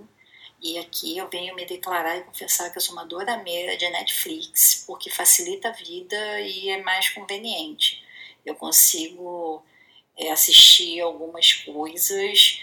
[0.63, 4.85] E aqui eu venho me declarar e confessar que eu sou uma dorameira de Netflix,
[4.87, 8.03] porque facilita a vida e é mais conveniente
[8.45, 9.63] eu consigo
[10.17, 12.61] é, assistir algumas coisas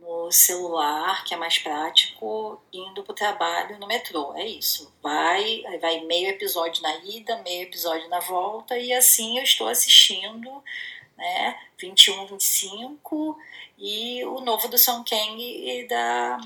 [0.00, 4.34] no celular, que é mais prático, indo para o trabalho no metrô.
[4.34, 4.92] É isso.
[5.02, 10.62] Vai, vai meio episódio na ida, meio episódio na volta, e assim eu estou assistindo
[11.16, 13.38] né, 21, 25
[13.78, 16.40] e o novo do Song Kang e da.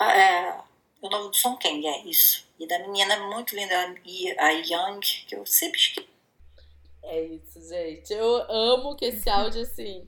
[0.00, 0.54] É,
[1.02, 2.46] o novo do Song Kang, é isso.
[2.58, 3.74] E da menina muito linda,
[4.38, 6.08] a Young, que eu sempre esqueço.
[7.02, 8.12] É isso, gente.
[8.12, 10.06] Eu amo que esse áudio, assim,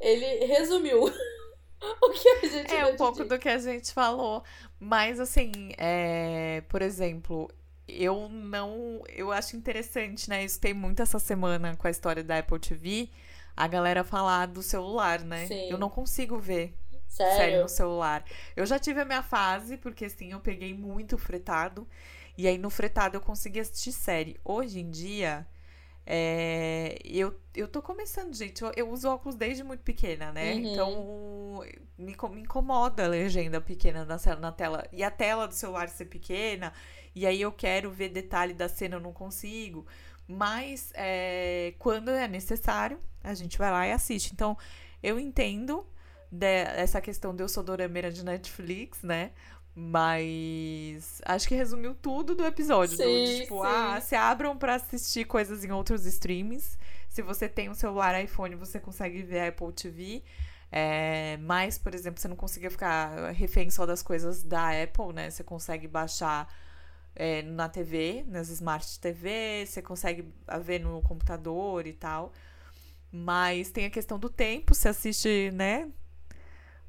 [0.00, 1.04] ele resumiu
[2.02, 3.28] o que a gente É um pouco dizer.
[3.28, 4.42] do que a gente falou.
[4.78, 7.50] Mas, assim, é, por exemplo,
[7.88, 9.02] eu não.
[9.08, 10.44] Eu acho interessante, né?
[10.44, 13.10] Isso tem muito essa semana com a história da Apple TV.
[13.56, 15.46] A galera falar do celular, né?
[15.46, 15.68] Sim.
[15.70, 16.74] Eu não consigo ver
[17.08, 17.62] série Sério?
[17.62, 18.24] no celular.
[18.56, 21.86] Eu já tive a minha fase, porque assim, eu peguei muito fretado.
[22.36, 24.40] E aí no fretado eu consegui assistir série.
[24.44, 25.46] Hoje em dia,
[26.04, 28.62] é, eu, eu tô começando, gente.
[28.62, 30.54] Eu, eu uso óculos desde muito pequena, né?
[30.54, 30.58] Uhum.
[30.58, 31.60] Então
[31.96, 34.84] me, me incomoda a legenda pequena na, na tela.
[34.92, 36.72] E a tela do celular ser pequena.
[37.14, 39.86] E aí eu quero ver detalhe da cena, eu não consigo.
[40.26, 44.32] Mas é, quando é necessário, a gente vai lá e assiste.
[44.32, 44.56] Então,
[45.02, 45.86] eu entendo
[46.30, 49.32] de, essa questão de eu sou dorameira de Netflix, né?
[49.74, 52.96] Mas acho que resumiu tudo do episódio.
[52.96, 53.70] Sim, do, tipo, sim.
[53.70, 56.76] ah, se abram pra assistir coisas em outros streams.
[57.08, 60.22] Se você tem um celular iPhone, você consegue ver a Apple TV.
[60.70, 65.30] É, mas, por exemplo, você não conseguia ficar refém só das coisas da Apple, né?
[65.30, 66.48] Você consegue baixar
[67.14, 72.32] é, na TV, nas Smart TV, você consegue ver no computador e tal.
[73.10, 75.90] Mas tem a questão do tempo, você assiste, né?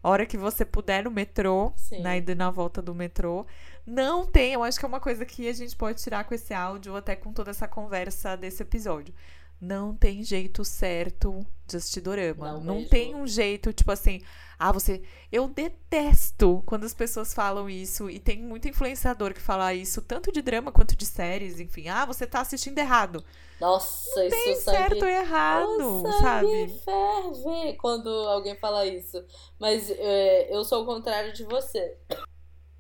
[0.04, 2.02] Hora que você puder no metrô, Sim.
[2.02, 3.46] na ida e na volta do metrô.
[3.86, 6.54] Não tem, eu acho que é uma coisa que a gente pode tirar com esse
[6.54, 9.14] áudio, ou até com toda essa conversa desse episódio.
[9.60, 12.54] Não tem jeito certo de assistir dorama.
[12.54, 14.22] Não Não, tem um jeito, tipo assim,
[14.66, 15.02] ah, você.
[15.30, 20.32] Eu detesto quando as pessoas falam isso, e tem muito influenciador que fala isso, tanto
[20.32, 21.90] de drama quanto de séries, enfim.
[21.90, 23.22] Ah, você tá assistindo errado.
[23.60, 24.78] Nossa, Tem isso sangue...
[24.78, 26.82] certo ou O errado, sangue sabe?
[26.86, 29.22] ferve quando alguém fala isso.
[29.60, 31.98] Mas é, eu sou o contrário de você.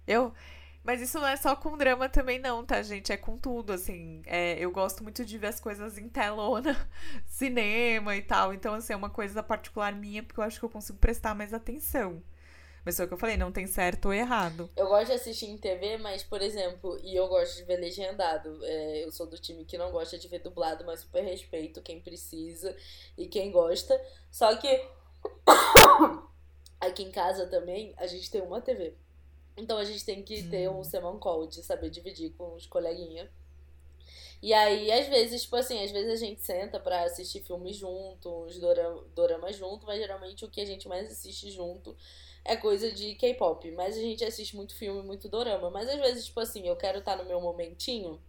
[0.07, 0.34] Eu.
[0.84, 3.11] Mas isso não é só com drama também, não, tá, gente?
[3.11, 4.21] É com tudo, assim.
[4.25, 6.75] É, eu gosto muito de ver as coisas em telona,
[7.25, 8.53] cinema e tal.
[8.53, 11.53] Então, assim, é uma coisa particular minha, porque eu acho que eu consigo prestar mais
[11.53, 12.21] atenção.
[12.86, 14.69] Mas foi o que eu falei, não tem certo ou errado.
[14.75, 18.59] Eu gosto de assistir em TV, mas, por exemplo, e eu gosto de ver legendado.
[18.63, 22.01] É, eu sou do time que não gosta de ver dublado, mas super respeito quem
[22.01, 22.75] precisa
[23.17, 23.99] e quem gosta.
[24.29, 24.67] Só que
[26.81, 28.97] aqui em casa também a gente tem uma TV.
[29.55, 33.29] Então a gente tem que ter um semana call de saber dividir com os coleguinhas.
[34.41, 38.43] E aí, às vezes, tipo assim, às vezes a gente senta pra assistir filmes junto,
[38.43, 41.95] uns dorama, doramas junto, mas geralmente o que a gente mais assiste junto
[42.43, 43.71] é coisa de K-pop.
[43.71, 45.69] Mas a gente assiste muito filme, muito dorama.
[45.69, 48.19] Mas às vezes, tipo assim, eu quero estar no meu momentinho.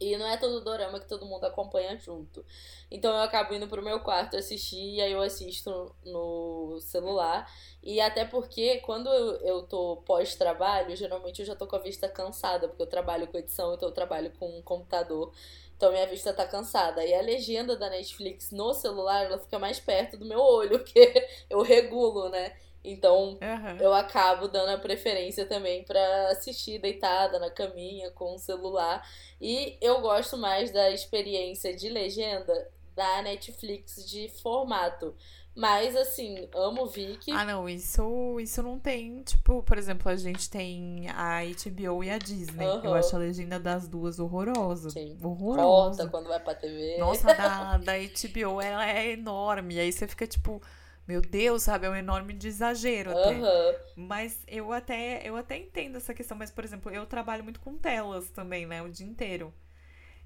[0.00, 2.44] E não é todo dorama que todo mundo acompanha junto.
[2.90, 7.46] Então eu acabo indo pro meu quarto assistir e aí eu assisto no celular.
[7.82, 12.08] E até porque quando eu, eu tô pós-trabalho, geralmente eu já tô com a vista
[12.08, 15.32] cansada, porque eu trabalho com edição, então eu trabalho com um computador.
[15.76, 17.04] Então minha vista tá cansada.
[17.04, 21.28] E a legenda da Netflix no celular, ela fica mais perto do meu olho, porque
[21.48, 22.56] eu regulo, né?
[22.82, 23.76] Então Aham.
[23.78, 29.06] eu acabo dando a preferência também pra assistir deitada na caminha com o celular.
[29.40, 35.14] E eu gosto mais da experiência de legenda da Netflix de formato.
[35.54, 37.32] Mas assim, amo Vicky.
[37.32, 39.22] Ah, não, isso, isso não tem.
[39.22, 42.64] Tipo, por exemplo, a gente tem a HBO e a Disney.
[42.64, 42.94] Eu Aham.
[42.98, 44.90] acho a legenda das duas horrorosa.
[44.90, 45.18] Sim.
[45.22, 46.04] Horrorosa.
[46.04, 46.98] Corta quando vai pra TV.
[46.98, 49.74] Nossa, a da, da HBO, ela é enorme.
[49.74, 50.62] E aí você fica tipo,
[51.10, 51.86] meu Deus, sabe?
[51.86, 53.30] É um enorme de exagero até.
[53.30, 53.74] Aham.
[53.96, 56.38] Mas eu até, eu até entendo essa questão.
[56.38, 58.80] Mas, por exemplo, eu trabalho muito com telas também, né?
[58.80, 59.52] O dia inteiro.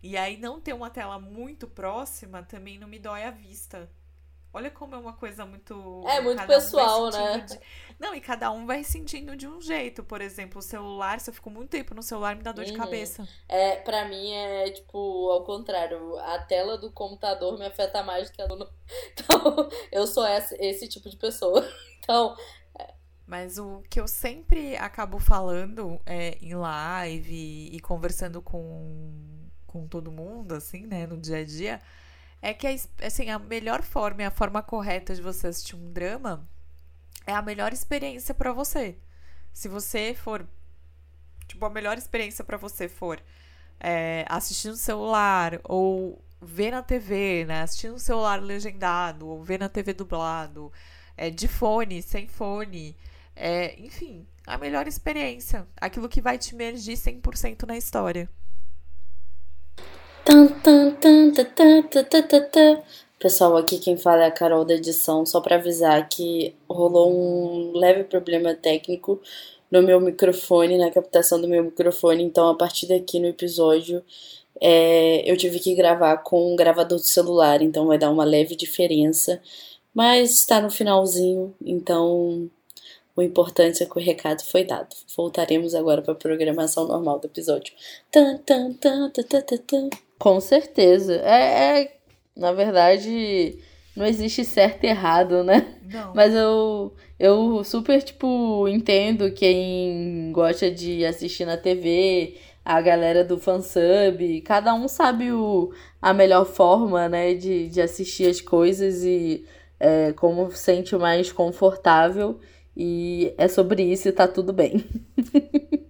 [0.03, 3.91] E aí não ter uma tela muito próxima também não me dói a vista.
[4.55, 6.01] Olha como é uma coisa muito.
[6.07, 7.41] É muito cada um pessoal, né?
[7.41, 7.61] de-
[7.99, 10.05] Não, e cada um vai sentindo de um jeito.
[10.05, 12.73] Por exemplo, o celular, se eu fico muito tempo no celular, me dá dor de
[12.73, 12.77] Uhum.
[12.79, 13.29] cabeça.
[13.49, 16.17] É, pra mim é tipo ao contrário.
[16.19, 18.71] A tela do computador me afeta mais do que a do.
[19.13, 21.63] Então, eu sou esse, esse tipo de pessoa.
[22.05, 22.37] Então,
[23.27, 30.13] Mas o que eu sempre acabo falando é, em live e conversando com, com todo
[30.13, 31.81] mundo, assim, né, no dia a dia,
[32.45, 32.77] é que a,
[33.07, 36.47] assim, a melhor forma e a forma correta de você assistir um drama
[37.27, 38.99] é a melhor experiência pra você.
[39.51, 40.47] Se você for.
[41.49, 43.23] Tipo, a melhor experiência pra você for
[43.81, 47.63] é, assistir no celular ou ver na TV, né?
[47.63, 50.71] Assistir no celular legendado ou ver na TV dublado,
[51.17, 52.95] é, de fone, sem fone.
[53.35, 55.67] É, enfim, a melhor experiência.
[55.81, 58.29] Aquilo que vai te imergir 100% na história.
[63.19, 67.77] Pessoal, aqui quem fala é a Carol da edição, só pra avisar que rolou um
[67.77, 69.21] leve problema técnico
[69.71, 74.03] no meu microfone, na captação do meu microfone, então a partir daqui no episódio
[74.61, 78.57] é, eu tive que gravar com um gravador do celular, então vai dar uma leve
[78.57, 79.43] diferença,
[79.93, 82.51] mas está no finalzinho, então
[83.15, 84.95] o importante é que o recado foi dado.
[85.17, 87.75] Voltaremos agora para a programação normal do episódio.
[90.25, 91.17] Com certeza.
[91.17, 91.97] É, é,
[92.35, 93.59] na verdade,
[93.95, 95.77] não existe certo e errado, né?
[95.93, 96.15] Não.
[96.15, 103.39] Mas eu, eu super, tipo, entendo quem gosta de assistir na TV, a galera do
[103.39, 104.41] fansub.
[104.47, 109.45] Cada um sabe o, a melhor forma, né, de, de assistir as coisas e
[109.79, 112.41] é, como sente mais confortável.
[112.75, 114.87] E é sobre isso e tá tudo bem.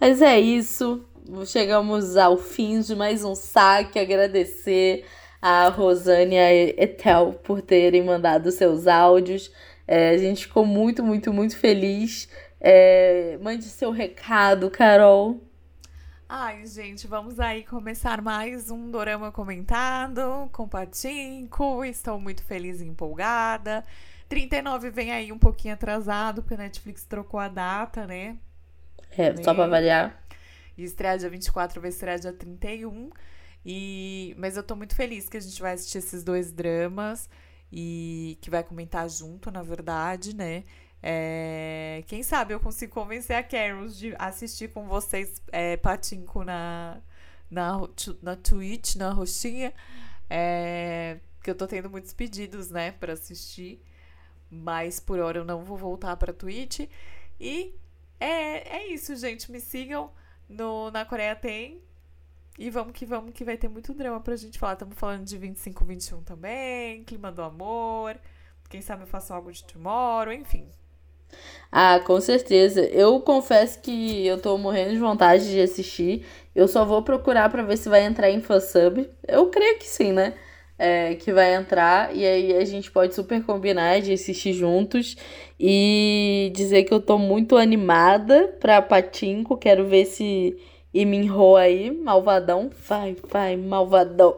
[0.00, 1.04] Mas é isso.
[1.46, 3.98] Chegamos ao fim de mais um saque.
[3.98, 5.04] Agradecer
[5.40, 9.52] a Rosane e a Etel por terem mandado seus áudios.
[9.86, 12.28] É, a gente ficou muito, muito, muito feliz.
[12.60, 15.40] É, mande seu recado, Carol.
[16.28, 21.84] Ai, gente, vamos aí começar mais um Dorama comentado com Patinco.
[21.84, 23.82] Estou muito feliz e empolgada.
[24.28, 28.36] 39 vem aí um pouquinho atrasado, porque a Netflix trocou a data, né?
[29.16, 30.27] É, só pra variar.
[30.78, 33.10] E estreia dia 24, vai estrear dia 31.
[33.66, 34.32] E...
[34.38, 37.28] Mas eu tô muito feliz que a gente vai assistir esses dois dramas
[37.70, 40.64] e que vai comentar junto, na verdade, né?
[41.02, 42.04] É...
[42.06, 47.00] Quem sabe eu consigo convencer a Carol de assistir com vocês é, Patinco na,
[47.50, 47.80] na,
[48.22, 49.74] na Twitch, na roxinha.
[50.30, 51.18] É...
[51.42, 53.82] Que eu tô tendo muitos pedidos, né, para assistir.
[54.48, 56.88] Mas por hora eu não vou voltar pra Twitch.
[57.40, 57.74] E
[58.20, 59.50] é, é isso, gente.
[59.50, 60.12] Me sigam
[60.48, 61.82] no, na Coreia Tem.
[62.58, 64.72] E vamos que vamos, que vai ter muito drama pra gente falar.
[64.72, 68.18] Estamos falando de 25, 21 também, clima do amor.
[68.68, 70.68] Quem sabe eu faço algo de tomorrow, enfim.
[71.70, 72.80] Ah, com certeza.
[72.80, 76.26] Eu confesso que eu tô morrendo de vontade de assistir.
[76.54, 79.08] Eu só vou procurar para ver se vai entrar em fansub.
[79.26, 80.34] Eu creio que sim, né?
[80.78, 85.16] É, que vai entrar e aí a gente pode super combinar de assistir juntos
[85.58, 89.56] e dizer que eu tô muito animada pra Patinco.
[89.56, 90.56] Quero ver se
[90.92, 94.34] e Minho aí, malvadão, vai, vai, malvadão.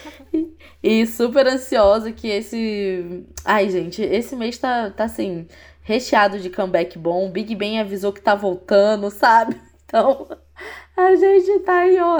[0.82, 3.24] e super ansiosa que esse.
[3.44, 5.46] Ai, gente, esse mês tá, tá assim,
[5.82, 7.30] recheado de comeback bom.
[7.30, 9.60] Big Bang avisou que tá voltando, sabe?
[9.92, 10.26] Então,
[10.96, 12.18] a gente tá aí, ó,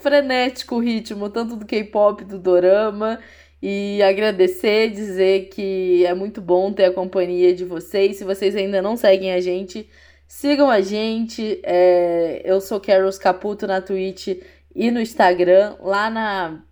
[0.00, 3.18] frenético o ritmo, tanto do K-pop, do dorama.
[3.62, 8.16] E agradecer, dizer que é muito bom ter a companhia de vocês.
[8.16, 9.86] Se vocês ainda não seguem a gente,
[10.30, 11.60] Sigam a gente.
[11.64, 14.28] É, eu sou Carol Caputo na Twitch
[14.72, 15.74] e no Instagram.
[15.80, 16.62] Lá na,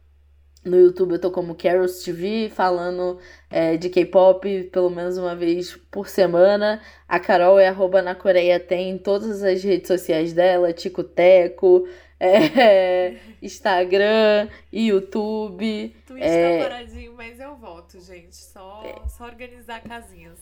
[0.68, 3.18] no YouTube eu tô como Carols TV, falando
[3.50, 6.80] é, de K-pop pelo menos uma vez por semana.
[7.08, 11.88] A Carol é arroba na Coreia, tem todas as redes sociais dela, Tico Teco,
[12.20, 15.94] é, Instagram, YouTube.
[16.06, 18.36] Twitch é, tá paradinho, mas eu volto, gente.
[18.36, 20.38] Só, só organizar casinhas.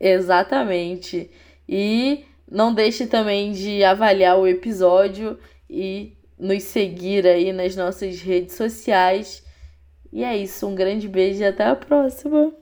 [0.00, 1.30] Exatamente.
[1.68, 5.38] E não deixe também de avaliar o episódio
[5.68, 9.44] e nos seguir aí nas nossas redes sociais.
[10.12, 12.52] E é isso, um grande beijo e até a próxima!